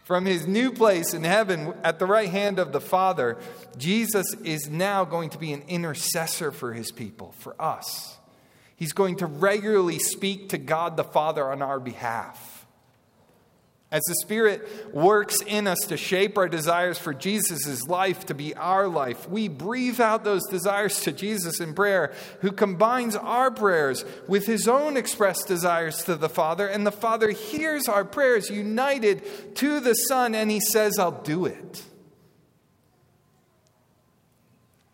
From 0.07 0.25
his 0.25 0.47
new 0.47 0.71
place 0.71 1.15
in 1.15 1.25
heaven 1.25 1.75
at 1.83 1.99
the 1.99 2.07
right 2.07 2.29
hand 2.29 2.61
of 2.61 2.71
the 2.71 2.81
Father, 2.81 3.39
Jesus 3.77 4.35
is 4.45 4.71
now 4.71 5.05
going 5.05 5.31
to 5.31 5.39
be 5.39 5.53
an 5.53 5.65
intercessor 5.67 6.53
for 6.53 6.73
his 6.73 6.93
people, 6.93 7.35
for 7.41 7.61
us. 7.61 8.17
He's 8.77 8.93
going 8.93 9.17
to 9.17 9.27
regularly 9.27 9.99
speak 9.99 10.51
to 10.51 10.59
God 10.59 10.97
the 10.97 11.03
Father 11.03 11.51
on 11.51 11.61
our 11.61 11.81
behalf. 11.81 12.56
As 13.97 14.03
the 14.03 14.17
Spirit 14.17 14.95
works 14.95 15.41
in 15.41 15.67
us 15.67 15.79
to 15.89 15.97
shape 15.97 16.37
our 16.37 16.51
desires 16.51 16.99
for 16.99 17.15
Jesus' 17.15 17.83
life 17.89 18.27
to 18.27 18.35
be 18.35 18.55
our 18.55 18.89
life, 18.89 19.27
we 19.27 19.49
breathe 19.49 20.03
out 20.03 20.23
those 20.23 20.45
desires 20.51 21.01
to 21.01 21.13
Jesus 21.13 21.61
in 21.61 21.73
prayer, 21.73 22.13
who 22.43 22.53
combines 22.53 23.17
our 23.17 23.51
prayers 23.51 24.05
with 24.29 24.45
his 24.45 24.69
own 24.69 24.99
expressed 24.99 25.49
desires 25.49 26.05
to 26.05 26.15
the 26.15 26.29
Father. 26.29 26.69
And 26.69 26.87
the 26.87 26.93
Father 26.93 27.31
hears 27.31 27.89
our 27.89 28.05
prayers 28.05 28.51
united 28.51 29.57
to 29.57 29.81
the 29.81 29.95
Son, 29.95 30.35
and 30.35 30.51
he 30.51 30.61
says, 30.61 30.99
I'll 30.99 31.23
do 31.23 31.47
it. 31.47 31.83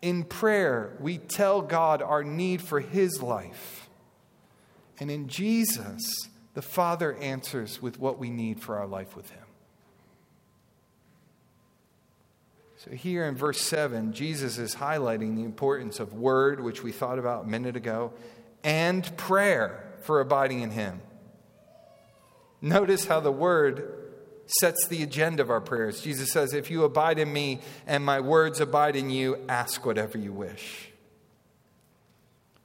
In 0.00 0.22
prayer, 0.22 0.96
we 1.00 1.18
tell 1.18 1.60
God 1.60 2.02
our 2.02 2.22
need 2.22 2.62
for 2.62 2.78
his 2.78 3.20
life. 3.20 3.88
And 5.00 5.10
in 5.10 5.26
Jesus, 5.26 6.28
the 6.54 6.62
Father 6.62 7.14
answers 7.16 7.80
with 7.80 7.98
what 7.98 8.18
we 8.18 8.30
need 8.30 8.60
for 8.60 8.76
our 8.76 8.86
life 8.86 9.16
with 9.16 9.30
Him. 9.30 9.44
So, 12.76 12.90
here 12.90 13.24
in 13.26 13.36
verse 13.36 13.60
7, 13.60 14.12
Jesus 14.12 14.58
is 14.58 14.74
highlighting 14.74 15.36
the 15.36 15.44
importance 15.44 16.00
of 16.00 16.14
word, 16.14 16.60
which 16.60 16.82
we 16.82 16.90
thought 16.90 17.18
about 17.18 17.44
a 17.44 17.48
minute 17.48 17.76
ago, 17.76 18.12
and 18.64 19.16
prayer 19.16 19.84
for 20.02 20.20
abiding 20.20 20.62
in 20.62 20.72
Him. 20.72 21.00
Notice 22.60 23.06
how 23.06 23.20
the 23.20 23.32
word 23.32 24.02
sets 24.60 24.86
the 24.86 25.02
agenda 25.02 25.42
of 25.42 25.50
our 25.50 25.60
prayers. 25.60 26.00
Jesus 26.00 26.30
says, 26.30 26.54
If 26.54 26.70
you 26.70 26.84
abide 26.84 27.18
in 27.18 27.32
me 27.32 27.60
and 27.86 28.04
my 28.04 28.20
words 28.20 28.60
abide 28.60 28.96
in 28.96 29.10
you, 29.10 29.38
ask 29.48 29.84
whatever 29.86 30.18
you 30.18 30.32
wish. 30.32 30.91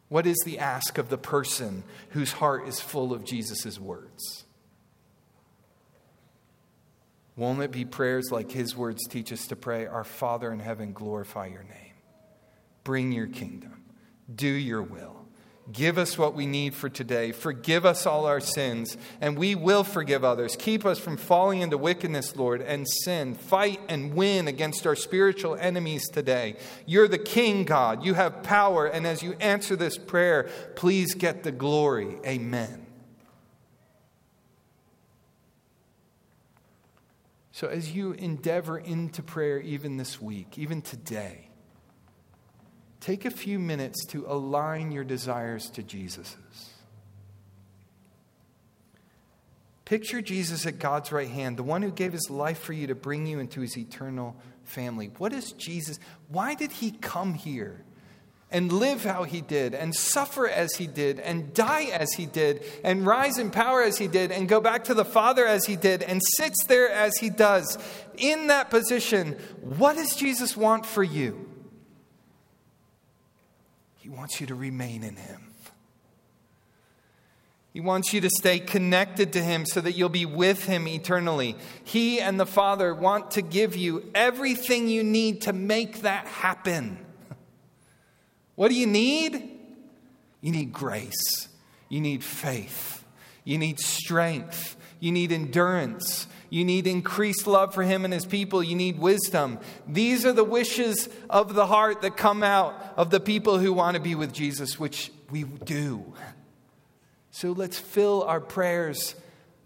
What 0.09 0.25
is 0.25 0.37
the 0.45 0.59
ask 0.59 0.97
of 0.97 1.09
the 1.09 1.17
person 1.17 1.83
whose 2.09 2.31
heart 2.31 2.67
is 2.67 2.79
full 2.79 3.13
of 3.13 3.25
Jesus' 3.25 3.79
words? 3.79 4.45
Won't 7.35 7.61
it 7.61 7.71
be 7.71 7.85
prayers 7.85 8.31
like 8.31 8.51
his 8.51 8.75
words 8.75 9.05
teach 9.07 9.31
us 9.31 9.47
to 9.47 9.55
pray? 9.55 9.85
Our 9.85 10.03
Father 10.03 10.51
in 10.51 10.59
heaven, 10.59 10.93
glorify 10.93 11.47
your 11.47 11.63
name. 11.63 11.93
Bring 12.83 13.11
your 13.11 13.27
kingdom. 13.27 13.83
Do 14.33 14.47
your 14.47 14.81
will. 14.81 15.16
Give 15.71 15.97
us 15.97 16.17
what 16.17 16.33
we 16.33 16.45
need 16.45 16.73
for 16.73 16.87
today. 16.87 17.33
Forgive 17.33 17.85
us 17.85 18.05
all 18.05 18.25
our 18.25 18.39
sins, 18.39 18.95
and 19.19 19.37
we 19.37 19.53
will 19.53 19.83
forgive 19.83 20.23
others. 20.23 20.55
Keep 20.57 20.85
us 20.85 20.97
from 20.97 21.17
falling 21.17 21.59
into 21.59 21.77
wickedness, 21.77 22.37
Lord, 22.37 22.61
and 22.61 22.87
sin. 23.03 23.35
Fight 23.35 23.81
and 23.89 24.13
win 24.13 24.47
against 24.47 24.87
our 24.87 24.95
spiritual 24.95 25.55
enemies 25.55 26.07
today. 26.07 26.55
You're 26.85 27.09
the 27.09 27.17
King, 27.17 27.65
God. 27.65 28.05
You 28.05 28.13
have 28.13 28.43
power, 28.43 28.85
and 28.85 29.05
as 29.05 29.21
you 29.21 29.33
answer 29.41 29.75
this 29.75 29.97
prayer, 29.97 30.49
please 30.75 31.13
get 31.13 31.43
the 31.43 31.51
glory. 31.51 32.17
Amen. 32.25 32.85
So, 37.51 37.67
as 37.67 37.91
you 37.91 38.13
endeavor 38.13 38.77
into 38.77 39.21
prayer, 39.21 39.59
even 39.59 39.97
this 39.97 40.21
week, 40.21 40.57
even 40.57 40.81
today, 40.81 41.46
take 43.07 43.23
a 43.23 43.31
few 43.31 43.57
minutes 43.57 44.05
to 44.05 44.25
align 44.27 44.91
your 44.91 45.05
desires 45.05 45.69
to 45.69 45.81
Jesus's. 45.81 46.73
Picture 49.85 50.21
Jesus 50.21 50.65
at 50.65 50.77
God's 50.77 51.13
right 51.13 51.29
hand, 51.29 51.55
the 51.55 51.63
one 51.63 51.81
who 51.81 51.91
gave 51.91 52.11
his 52.11 52.29
life 52.29 52.59
for 52.59 52.73
you 52.73 52.87
to 52.87 52.95
bring 52.95 53.25
you 53.25 53.39
into 53.39 53.61
his 53.61 53.77
eternal 53.77 54.35
family. 54.65 55.09
What 55.19 55.31
is 55.31 55.53
Jesus? 55.53 55.99
Why 56.27 56.53
did 56.53 56.69
he 56.73 56.91
come 56.91 57.33
here 57.33 57.81
and 58.51 58.73
live 58.73 59.05
how 59.05 59.23
he 59.23 59.39
did, 59.39 59.73
and 59.73 59.95
suffer 59.95 60.47
as 60.47 60.75
he 60.75 60.87
did, 60.87 61.19
and 61.19 61.53
die 61.53 61.85
as 61.85 62.11
he 62.13 62.25
did, 62.25 62.61
and 62.83 63.05
rise 63.05 63.37
in 63.37 63.51
power 63.51 63.83
as 63.83 63.97
he 63.97 64.07
did, 64.09 64.33
and 64.33 64.49
go 64.49 64.59
back 64.59 64.85
to 64.85 64.93
the 64.93 65.05
Father 65.05 65.45
as 65.45 65.65
he 65.65 65.77
did, 65.77 66.03
and 66.03 66.21
sits 66.37 66.65
there 66.65 66.89
as 66.89 67.15
he 67.17 67.29
does? 67.29 67.77
In 68.17 68.47
that 68.47 68.69
position, 68.69 69.37
what 69.61 69.95
does 69.95 70.13
Jesus 70.15 70.57
want 70.57 70.85
for 70.85 71.03
you? 71.03 71.47
He 74.07 74.15
wants 74.15 74.39
you 74.39 74.47
to 74.47 74.55
remain 74.55 75.03
in 75.03 75.17
Him. 75.17 75.53
He 77.73 77.81
wants 77.81 78.13
you 78.13 78.21
to 78.21 78.29
stay 78.29 78.57
connected 78.57 79.33
to 79.33 79.43
Him 79.43 79.65
so 79.65 79.81
that 79.81 79.97
you'll 79.97 80.07
be 80.07 80.25
with 80.25 80.63
Him 80.63 80.87
eternally. 80.87 81.57
He 81.83 82.21
and 82.21 82.39
the 82.39 82.45
Father 82.45 82.95
want 82.95 83.31
to 83.31 83.41
give 83.41 83.75
you 83.75 84.09
everything 84.15 84.87
you 84.87 85.03
need 85.03 85.41
to 85.41 85.51
make 85.51 86.03
that 86.03 86.25
happen. 86.25 87.05
What 88.55 88.69
do 88.69 88.75
you 88.75 88.87
need? 88.87 89.59
You 90.39 90.51
need 90.53 90.71
grace, 90.71 91.49
you 91.89 91.99
need 91.99 92.23
faith, 92.23 93.03
you 93.43 93.57
need 93.57 93.77
strength, 93.77 94.77
you 95.01 95.11
need 95.11 95.33
endurance, 95.33 96.27
you 96.49 96.63
need 96.63 96.87
increased 96.87 97.47
love 97.47 97.73
for 97.73 97.83
him 97.83 98.05
and 98.05 98.13
his 98.13 98.25
people. 98.25 98.63
You 98.63 98.75
need 98.75 98.99
wisdom. 98.99 99.59
These 99.87 100.25
are 100.25 100.33
the 100.33 100.43
wishes 100.43 101.09
of 101.29 101.53
the 101.53 101.67
heart 101.67 102.01
that 102.01 102.15
come 102.15 102.43
out 102.43 102.93
of 102.95 103.09
the 103.09 103.19
people 103.19 103.59
who 103.59 103.73
want 103.73 103.95
to 103.95 104.01
be 104.01 104.15
with 104.15 104.33
Jesus, 104.33 104.79
which 104.79 105.11
we 105.29 105.43
do. 105.43 106.13
So 107.31 107.51
let's 107.51 107.77
fill 107.77 108.23
our 108.23 108.39
prayers 108.39 109.15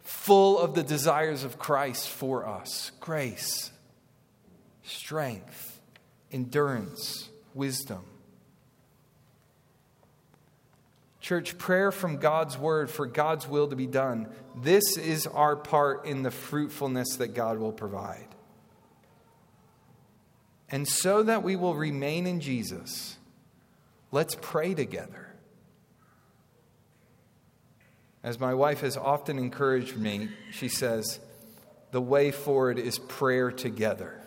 full 0.02 0.60
of 0.60 0.74
the 0.74 0.84
desires 0.84 1.44
of 1.44 1.58
Christ 1.58 2.10
for 2.10 2.46
us 2.46 2.92
grace, 3.00 3.72
strength, 4.84 5.80
endurance, 6.32 7.30
wisdom. 7.54 8.04
Church, 11.22 11.58
prayer 11.60 11.92
from 11.92 12.18
God's 12.18 12.58
word 12.58 12.90
for 12.90 13.06
God's 13.06 13.48
will 13.48 13.68
to 13.68 13.76
be 13.76 13.86
done. 13.86 14.28
This 14.56 14.98
is 14.98 15.28
our 15.28 15.56
part 15.56 16.06
in 16.06 16.24
the 16.24 16.32
fruitfulness 16.32 17.18
that 17.18 17.36
God 17.36 17.60
will 17.60 17.72
provide. 17.72 18.28
And 20.68 20.88
so 20.88 21.22
that 21.22 21.44
we 21.44 21.56
will 21.56 21.76
remain 21.76 22.26
in 22.26 22.40
Jesus, 22.40 23.18
let's 24.12 24.36
pray 24.42 24.74
together. 24.74 25.28
As 28.24 28.40
my 28.40 28.54
wife 28.56 28.82
has 28.82 28.98
often 28.98 29.38
encouraged 29.38 29.98
me, 29.98 30.30
she 30.52 30.70
says, 30.70 31.20
the 31.92 32.02
way 32.02 32.32
forward 32.32 32.80
is 32.80 32.98
prayer 32.98 33.52
together. 33.52 34.20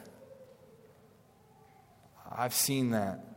I've 2.30 2.55
seen 2.55 2.90
that 2.90 3.34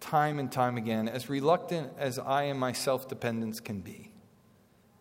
time 0.00 0.38
and 0.38 0.50
time 0.50 0.76
again, 0.76 1.08
as 1.08 1.28
reluctant 1.28 1.92
as 1.98 2.18
I 2.18 2.44
and 2.44 2.58
my 2.58 2.72
self 2.72 3.08
dependence 3.08 3.60
can 3.60 3.80
be. 3.80 4.12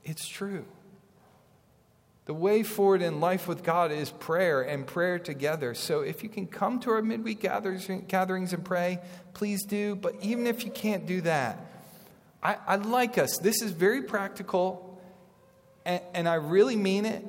It's 0.03 0.27
true. 0.27 0.65
The 2.25 2.33
way 2.33 2.63
forward 2.63 3.01
in 3.01 3.21
life 3.21 3.47
with 3.47 3.63
God 3.63 3.91
is 3.91 4.09
prayer 4.09 4.61
and 4.61 4.85
prayer 4.85 5.17
together. 5.17 5.73
So 5.73 6.01
if 6.01 6.23
you 6.23 6.29
can 6.29 6.45
come 6.45 6.79
to 6.81 6.91
our 6.91 7.01
midweek 7.01 7.39
gatherings, 7.39 7.89
and 7.89 8.65
pray, 8.65 8.99
please 9.33 9.63
do. 9.63 9.95
But 9.95 10.15
even 10.21 10.45
if 10.45 10.65
you 10.65 10.71
can't 10.71 11.05
do 11.05 11.21
that, 11.21 11.57
I, 12.43 12.57
I 12.67 12.75
like 12.75 13.17
us. 13.17 13.37
This 13.37 13.61
is 13.61 13.71
very 13.71 14.01
practical, 14.01 14.99
and, 15.85 16.01
and 16.13 16.27
I 16.27 16.35
really 16.35 16.75
mean 16.75 17.05
it. 17.05 17.25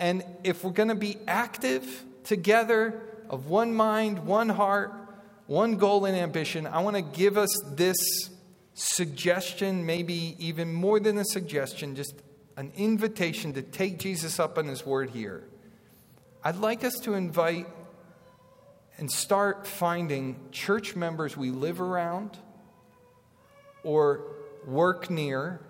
And 0.00 0.24
if 0.44 0.64
we're 0.64 0.70
going 0.70 0.88
to 0.88 0.94
be 0.94 1.18
active 1.26 2.04
together, 2.24 3.02
of 3.30 3.46
one 3.46 3.74
mind, 3.74 4.26
one 4.26 4.48
heart, 4.48 4.92
one 5.46 5.76
goal 5.76 6.04
and 6.04 6.16
ambition, 6.16 6.66
I 6.66 6.80
want 6.80 6.96
to 6.96 7.02
give 7.02 7.38
us 7.38 7.50
this 7.72 7.96
suggestion, 8.74 9.86
maybe 9.86 10.36
even 10.38 10.72
more 10.72 11.00
than 11.00 11.18
a 11.18 11.24
suggestion, 11.24 11.94
just 11.94 12.14
an 12.56 12.72
invitation 12.76 13.52
to 13.54 13.62
take 13.62 13.98
Jesus 13.98 14.40
up 14.40 14.58
on 14.58 14.66
his 14.66 14.84
word 14.84 15.10
here. 15.10 15.44
I'd 16.42 16.56
like 16.56 16.84
us 16.84 16.98
to 17.00 17.14
invite 17.14 17.66
and 18.98 19.10
start 19.10 19.66
finding 19.66 20.36
church 20.52 20.96
members 20.96 21.36
we 21.36 21.50
live 21.50 21.80
around 21.80 22.38
or 23.82 24.22
work 24.66 25.10
near 25.10 25.60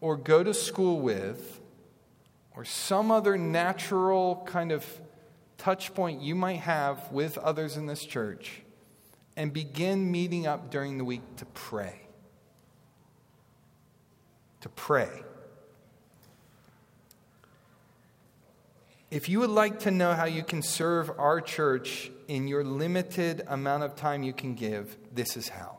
or 0.00 0.16
go 0.16 0.42
to 0.42 0.52
school 0.52 1.00
with 1.00 1.60
or 2.56 2.64
some 2.64 3.10
other 3.10 3.38
natural 3.38 4.42
kind 4.46 4.72
of 4.72 4.84
touch 5.60 5.92
point 5.94 6.22
you 6.22 6.34
might 6.34 6.60
have 6.60 7.12
with 7.12 7.36
others 7.36 7.76
in 7.76 7.86
this 7.86 8.04
church 8.04 8.62
and 9.36 9.52
begin 9.52 10.10
meeting 10.10 10.46
up 10.46 10.70
during 10.70 10.96
the 10.96 11.04
week 11.04 11.20
to 11.36 11.44
pray. 11.46 12.00
To 14.62 14.68
pray. 14.70 15.10
If 19.10 19.28
you 19.28 19.40
would 19.40 19.50
like 19.50 19.80
to 19.80 19.90
know 19.90 20.14
how 20.14 20.24
you 20.24 20.42
can 20.42 20.62
serve 20.62 21.10
our 21.18 21.40
church 21.40 22.10
in 22.26 22.48
your 22.48 22.64
limited 22.64 23.42
amount 23.46 23.82
of 23.82 23.96
time 23.96 24.22
you 24.22 24.32
can 24.32 24.54
give, 24.54 24.96
this 25.12 25.36
is 25.36 25.48
how. 25.48 25.78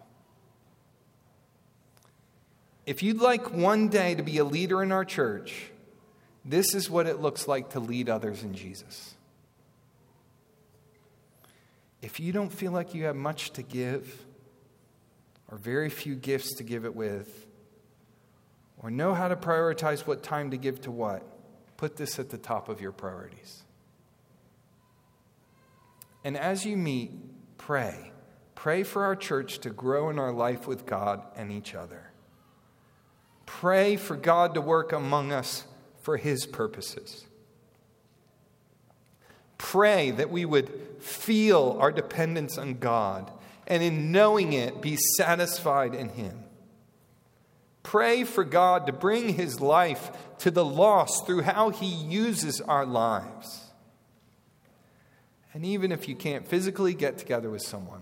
If 2.85 3.01
you'd 3.01 3.21
like 3.21 3.51
one 3.51 3.87
day 3.87 4.15
to 4.15 4.21
be 4.21 4.37
a 4.37 4.43
leader 4.43 4.83
in 4.83 4.91
our 4.91 5.05
church, 5.05 5.71
this 6.43 6.75
is 6.75 6.89
what 6.89 7.07
it 7.07 7.19
looks 7.19 7.47
like 7.47 7.69
to 7.71 7.79
lead 7.79 8.09
others 8.09 8.43
in 8.43 8.53
Jesus. 8.53 9.10
If 12.01 12.19
you 12.19 12.31
don't 12.31 12.51
feel 12.51 12.71
like 12.71 12.93
you 12.95 13.05
have 13.05 13.15
much 13.15 13.51
to 13.51 13.61
give, 13.61 14.25
or 15.49 15.57
very 15.57 15.89
few 15.89 16.15
gifts 16.15 16.55
to 16.55 16.63
give 16.63 16.85
it 16.85 16.95
with, 16.95 17.45
or 18.77 18.89
know 18.89 19.13
how 19.13 19.27
to 19.27 19.35
prioritize 19.35 20.07
what 20.07 20.23
time 20.23 20.51
to 20.51 20.57
give 20.57 20.81
to 20.81 20.91
what, 20.91 21.23
put 21.77 21.97
this 21.97 22.17
at 22.17 22.29
the 22.29 22.37
top 22.37 22.69
of 22.69 22.81
your 22.81 22.91
priorities. 22.91 23.63
And 26.23 26.37
as 26.37 26.65
you 26.65 26.77
meet, 26.77 27.11
pray. 27.57 28.11
Pray 28.55 28.83
for 28.83 29.03
our 29.03 29.15
church 29.15 29.59
to 29.59 29.69
grow 29.69 30.09
in 30.09 30.19
our 30.19 30.31
life 30.31 30.67
with 30.67 30.85
God 30.85 31.23
and 31.35 31.51
each 31.51 31.73
other. 31.75 32.11
Pray 33.45 33.95
for 33.95 34.15
God 34.15 34.53
to 34.53 34.61
work 34.61 34.91
among 34.91 35.31
us 35.31 35.65
for 36.01 36.17
His 36.17 36.45
purposes. 36.45 37.25
Pray 39.61 40.09
that 40.09 40.31
we 40.31 40.43
would 40.43 40.71
feel 40.99 41.77
our 41.79 41.91
dependence 41.91 42.57
on 42.57 42.79
God 42.79 43.31
and 43.67 43.83
in 43.83 44.11
knowing 44.11 44.53
it, 44.53 44.81
be 44.81 44.97
satisfied 45.15 45.93
in 45.93 46.09
Him. 46.09 46.43
Pray 47.83 48.23
for 48.23 48.43
God 48.43 48.87
to 48.87 48.91
bring 48.91 49.35
His 49.35 49.61
life 49.61 50.11
to 50.39 50.49
the 50.49 50.65
lost 50.65 51.27
through 51.27 51.43
how 51.43 51.69
He 51.69 51.85
uses 51.85 52.59
our 52.59 52.87
lives. 52.87 53.71
And 55.53 55.63
even 55.63 55.91
if 55.91 56.09
you 56.09 56.15
can't 56.15 56.47
physically 56.47 56.95
get 56.95 57.19
together 57.19 57.51
with 57.51 57.61
someone, 57.61 58.01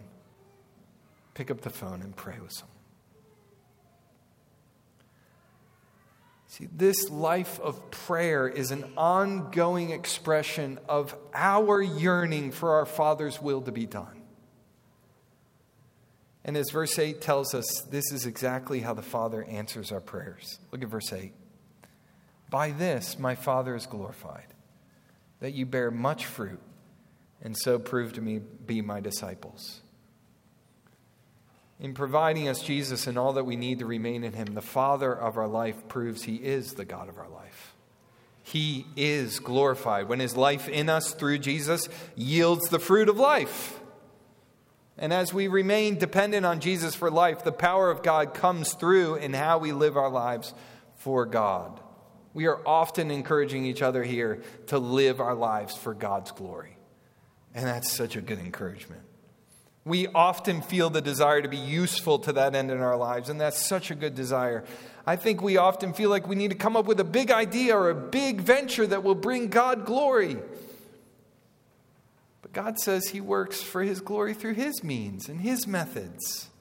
pick 1.34 1.51
up 1.51 1.62
the 1.62 1.70
phone 1.70 2.01
and 2.01 2.16
pray 2.16 2.39
with 2.41 2.53
someone. 2.53 2.78
See, 6.49 6.67
this 6.75 7.11
life 7.11 7.59
of 7.59 7.91
prayer 7.91 8.47
is 8.47 8.71
an 8.71 8.83
ongoing 8.97 9.91
expression 9.91 10.79
of 10.89 11.15
our 11.31 11.79
yearning 11.79 12.51
for 12.51 12.73
our 12.77 12.87
Father's 12.87 13.39
will 13.39 13.61
to 13.61 13.71
be 13.71 13.85
done. 13.85 14.23
And 16.43 16.57
as 16.57 16.71
verse 16.71 16.97
8 16.97 17.21
tells 17.21 17.53
us, 17.53 17.81
this 17.91 18.11
is 18.11 18.25
exactly 18.25 18.79
how 18.79 18.95
the 18.95 19.03
Father 19.03 19.43
answers 19.43 19.91
our 19.91 19.99
prayers. 19.99 20.57
Look 20.71 20.81
at 20.81 20.89
verse 20.89 21.13
8. 21.13 21.33
By 22.49 22.71
this 22.71 23.19
my 23.19 23.35
Father 23.35 23.75
is 23.75 23.85
glorified, 23.85 24.47
that 25.41 25.53
you 25.53 25.67
bear 25.67 25.91
much 25.91 26.25
fruit, 26.25 26.59
and 27.43 27.55
so 27.55 27.77
prove 27.77 28.13
to 28.13 28.21
me 28.21 28.39
be 28.65 28.81
my 28.81 29.01
disciples. 29.01 29.81
In 31.80 31.93
providing 31.93 32.49
us 32.49 32.61
Jesus 32.61 33.07
and 33.07 33.17
all 33.17 33.34
that 33.34 33.45
we 33.45 33.55
need 33.55 33.80
to 33.80 33.86
remain 33.86 34.23
in 34.23 34.34
Him, 34.34 34.53
the 34.53 34.61
Father 34.61 35.13
of 35.13 35.38
our 35.38 35.47
life 35.47 35.88
proves 35.88 36.23
He 36.23 36.36
is 36.36 36.73
the 36.73 36.86
God 36.86 37.07
of 37.07 37.17
our 37.17 37.30
life. 37.30 37.75
He 38.43 38.86
is 38.95 39.39
glorified 39.39 40.09
when 40.09 40.19
His 40.19 40.36
life 40.36 40.67
in 40.67 40.89
us 40.89 41.13
through 41.13 41.39
Jesus 41.39 41.88
yields 42.15 42.69
the 42.69 42.80
fruit 42.80 43.07
of 43.07 43.17
life. 43.17 43.80
And 44.97 45.13
as 45.13 45.34
we 45.34 45.47
remain 45.47 45.97
dependent 45.97 46.45
on 46.45 46.59
Jesus 46.59 46.93
for 46.95 47.09
life, 47.09 47.45
the 47.45 47.53
power 47.53 47.89
of 47.89 48.03
God 48.03 48.34
comes 48.34 48.73
through 48.73 49.15
in 49.15 49.34
how 49.34 49.57
we 49.57 49.71
live 49.71 49.95
our 49.95 50.09
lives 50.09 50.53
for 50.95 51.25
God. 51.25 51.80
We 52.34 52.47
are 52.47 52.59
often 52.67 53.09
encouraging 53.09 53.65
each 53.65 53.82
other 53.82 54.03
here 54.03 54.41
to 54.67 54.77
live 54.77 55.21
our 55.21 55.36
lives 55.36 55.77
for 55.77 55.93
God's 55.93 56.32
glory. 56.32 56.77
And 57.55 57.65
that's 57.65 57.91
such 57.91 58.17
a 58.17 58.21
good 58.21 58.39
encouragement. 58.39 59.01
We 59.89 60.05
often 60.05 60.61
feel 60.61 60.91
the 60.91 61.01
desire 61.01 61.41
to 61.41 61.49
be 61.49 61.57
useful 61.57 62.19
to 62.19 62.33
that 62.33 62.53
end 62.53 62.69
in 62.69 62.79
our 62.79 62.95
lives, 62.95 63.27
and 63.27 63.41
that's 63.41 63.67
such 63.67 63.89
a 63.89 63.95
good 63.95 64.13
desire. 64.13 64.63
I 65.07 65.15
think 65.15 65.41
we 65.41 65.57
often 65.57 65.93
feel 65.93 66.11
like 66.11 66.27
we 66.27 66.35
need 66.35 66.51
to 66.51 66.57
come 66.57 66.77
up 66.77 66.85
with 66.85 66.99
a 66.99 67.03
big 67.03 67.31
idea 67.31 67.75
or 67.75 67.89
a 67.89 67.95
big 67.95 68.39
venture 68.39 68.85
that 68.85 69.01
will 69.03 69.15
bring 69.15 69.47
God 69.47 69.87
glory. 69.87 70.37
But 72.43 72.53
God 72.53 72.79
says 72.79 73.07
He 73.07 73.19
works 73.19 73.63
for 73.63 73.81
His 73.81 73.99
glory 73.99 74.35
through 74.35 74.53
His 74.53 74.83
means 74.83 75.27
and 75.27 75.41
His 75.41 75.65
methods. 75.65 76.51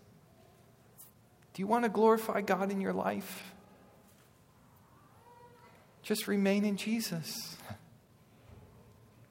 Do 1.52 1.60
you 1.60 1.66
want 1.66 1.84
to 1.84 1.90
glorify 1.90 2.40
God 2.40 2.72
in 2.72 2.80
your 2.80 2.94
life? 2.94 3.52
Just 6.02 6.26
remain 6.26 6.64
in 6.64 6.78
Jesus. 6.78 7.58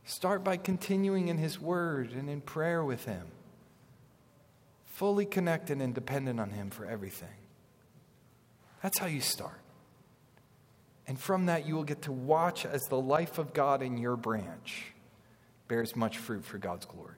Start 0.05 0.43
by 0.43 0.57
continuing 0.57 1.29
in 1.29 1.39
His 1.39 1.59
Word 1.59 2.11
and 2.11 2.29
in 2.29 2.41
prayer 2.41 2.83
with 2.83 3.05
Him, 3.05 3.25
fully 4.97 5.27
connected 5.27 5.79
and 5.79 5.93
dependent 5.93 6.39
on 6.39 6.49
Him 6.49 6.71
for 6.71 6.83
everything. 6.83 7.35
That's 8.81 8.97
how 8.97 9.05
you 9.05 9.21
start. 9.21 9.61
And 11.05 11.19
from 11.19 11.45
that, 11.45 11.67
you 11.67 11.75
will 11.75 11.83
get 11.83 12.01
to 12.03 12.11
watch 12.11 12.65
as 12.65 12.81
the 12.89 12.99
life 12.99 13.37
of 13.37 13.53
God 13.53 13.83
in 13.83 13.99
your 13.99 14.15
branch 14.15 14.85
bears 15.67 15.95
much 15.95 16.17
fruit 16.17 16.43
for 16.43 16.57
God's 16.57 16.85
glory. 16.87 17.13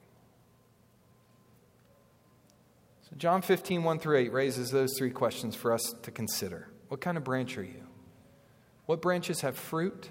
So, 3.09 3.15
John 3.17 3.41
15, 3.41 3.81
1 3.85 3.99
through 3.99 4.17
8 4.17 4.33
raises 4.33 4.71
those 4.71 4.89
three 4.97 5.11
questions 5.11 5.55
for 5.55 5.73
us 5.73 5.95
to 6.01 6.11
consider. 6.11 6.67
What 6.89 6.99
kind 6.99 7.17
of 7.17 7.23
branch 7.23 7.57
are 7.57 7.63
you? 7.63 7.87
What 8.87 9.01
branches 9.01 9.39
have 9.39 9.57
fruit? 9.57 10.09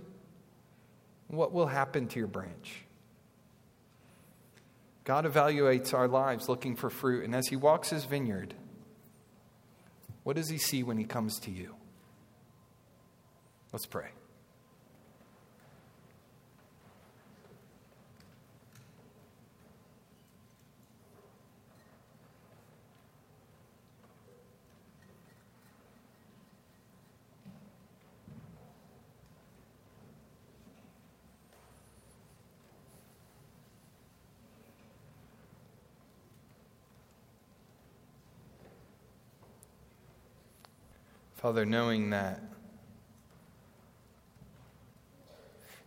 What 1.27 1.53
will 1.53 1.67
happen 1.67 2.09
to 2.09 2.19
your 2.19 2.29
branch? 2.29 2.85
God 5.09 5.25
evaluates 5.25 5.95
our 5.95 6.07
lives 6.07 6.51
looking 6.51 6.77
for 6.77 6.91
fruit, 6.91 7.25
and 7.25 7.35
as 7.35 7.49
He 7.49 7.57
walks 7.57 7.89
His 7.89 8.05
vineyard, 8.05 8.53
what 10.23 10.37
does 10.37 10.51
He 10.51 10.59
see 10.59 10.83
when 10.83 10.99
He 10.99 11.05
comes 11.05 11.41
to 11.41 11.51
you? 11.51 11.75
Let's 13.73 13.87
pray. 13.87 14.11
Father, 41.49 41.65
knowing 41.65 42.11
that, 42.11 42.43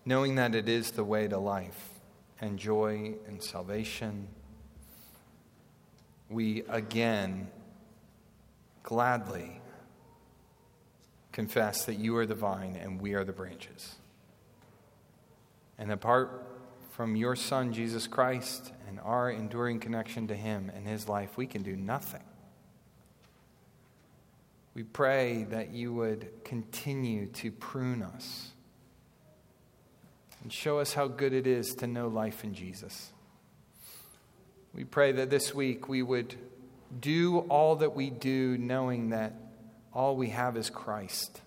knowing 0.05 0.33
that 0.33 0.55
it 0.55 0.67
is 0.67 0.89
the 0.89 1.03
way 1.03 1.27
to 1.27 1.37
life 1.37 1.89
and 2.39 2.57
joy 2.57 3.13
and 3.27 3.43
salvation, 3.43 4.27
we 6.31 6.63
again 6.67 7.47
gladly 8.81 9.61
confess 11.31 11.85
that 11.85 11.99
you 11.99 12.17
are 12.17 12.25
the 12.25 12.33
vine 12.33 12.75
and 12.75 12.99
we 12.99 13.13
are 13.13 13.23
the 13.23 13.31
branches. 13.31 13.97
And 15.77 15.91
apart 15.91 16.43
from 16.89 17.15
your 17.15 17.35
Son, 17.35 17.71
Jesus 17.71 18.07
Christ, 18.07 18.73
and 18.87 18.99
our 19.01 19.29
enduring 19.29 19.79
connection 19.79 20.25
to 20.29 20.35
him 20.35 20.71
and 20.75 20.87
his 20.87 21.07
life, 21.07 21.37
we 21.37 21.45
can 21.45 21.61
do 21.61 21.75
nothing. 21.75 22.23
We 24.73 24.83
pray 24.83 25.43
that 25.49 25.71
you 25.71 25.93
would 25.93 26.29
continue 26.45 27.27
to 27.27 27.51
prune 27.51 28.01
us 28.03 28.51
and 30.41 30.51
show 30.51 30.79
us 30.79 30.93
how 30.93 31.07
good 31.07 31.33
it 31.33 31.45
is 31.45 31.75
to 31.75 31.87
know 31.87 32.07
life 32.07 32.43
in 32.43 32.53
Jesus. 32.53 33.11
We 34.73 34.85
pray 34.85 35.11
that 35.13 35.29
this 35.29 35.53
week 35.53 35.89
we 35.89 36.01
would 36.01 36.35
do 36.99 37.39
all 37.49 37.77
that 37.77 37.95
we 37.95 38.09
do 38.09 38.57
knowing 38.57 39.09
that 39.09 39.33
all 39.93 40.15
we 40.15 40.29
have 40.29 40.55
is 40.55 40.69
Christ. 40.69 41.41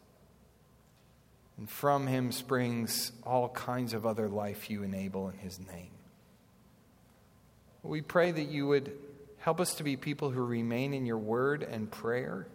And 1.57 1.69
from 1.69 2.07
him 2.07 2.31
springs 2.31 3.13
all 3.23 3.49
kinds 3.49 3.95
of 3.95 4.05
other 4.05 4.29
life 4.29 4.69
you 4.69 4.83
enable 4.83 5.29
in 5.31 5.39
his 5.39 5.59
name. 5.59 5.91
We 7.83 8.03
pray 8.03 8.33
that 8.33 8.49
you 8.49 8.67
would 8.67 8.93
help 9.39 9.61
us 9.61 9.75
to 9.75 9.83
be 9.83 9.97
people 9.97 10.31
who 10.31 10.43
remain 10.43 10.95
in 10.95 11.07
your 11.07 11.19
word 11.19 11.63
and 11.63 11.91
prayer 11.91 12.47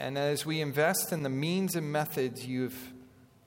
and 0.00 0.16
as 0.16 0.46
we 0.46 0.62
invest 0.62 1.12
in 1.12 1.22
the 1.22 1.28
means 1.28 1.76
and 1.76 1.92
methods 1.92 2.46
you've 2.46 2.92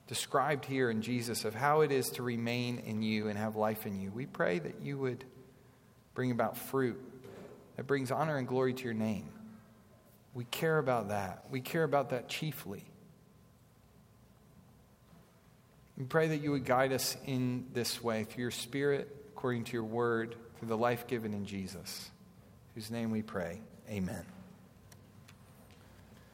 described 0.07 0.65
here 0.65 0.91
in 0.91 1.01
Jesus 1.01 1.45
of 1.45 1.55
how 1.55 1.81
it 1.81 1.91
is 1.91 2.09
to 2.11 2.23
remain 2.23 2.77
in 2.77 3.01
you 3.01 3.27
and 3.27 3.39
have 3.39 3.55
life 3.55 3.87
in 3.87 3.99
you, 3.99 4.11
we 4.11 4.27
pray 4.27 4.59
that 4.59 4.79
you 4.81 4.99
would 4.99 5.25
bring 6.13 6.29
about 6.29 6.55
fruit 6.55 7.01
that 7.75 7.87
brings 7.87 8.11
honor 8.11 8.37
and 8.37 8.47
glory 8.47 8.73
to 8.73 8.83
your 8.83 8.93
name. 8.93 9.29
We 10.35 10.45
care 10.45 10.77
about 10.77 11.09
that. 11.09 11.45
We 11.49 11.59
care 11.59 11.83
about 11.83 12.11
that 12.11 12.29
chiefly. 12.29 12.85
We 15.97 16.05
pray 16.05 16.27
that 16.27 16.41
you 16.41 16.51
would 16.51 16.65
guide 16.65 16.91
us 16.91 17.17
in 17.25 17.65
this 17.73 18.03
way 18.03 18.25
through 18.25 18.43
your 18.43 18.51
Spirit, 18.51 19.09
according 19.29 19.63
to 19.65 19.73
your 19.73 19.83
word, 19.83 20.35
through 20.59 20.67
the 20.67 20.77
life 20.77 21.07
given 21.07 21.33
in 21.33 21.45
Jesus, 21.45 22.11
whose 22.75 22.91
name 22.91 23.09
we 23.09 23.23
pray. 23.23 23.61
Amen. 23.89 24.32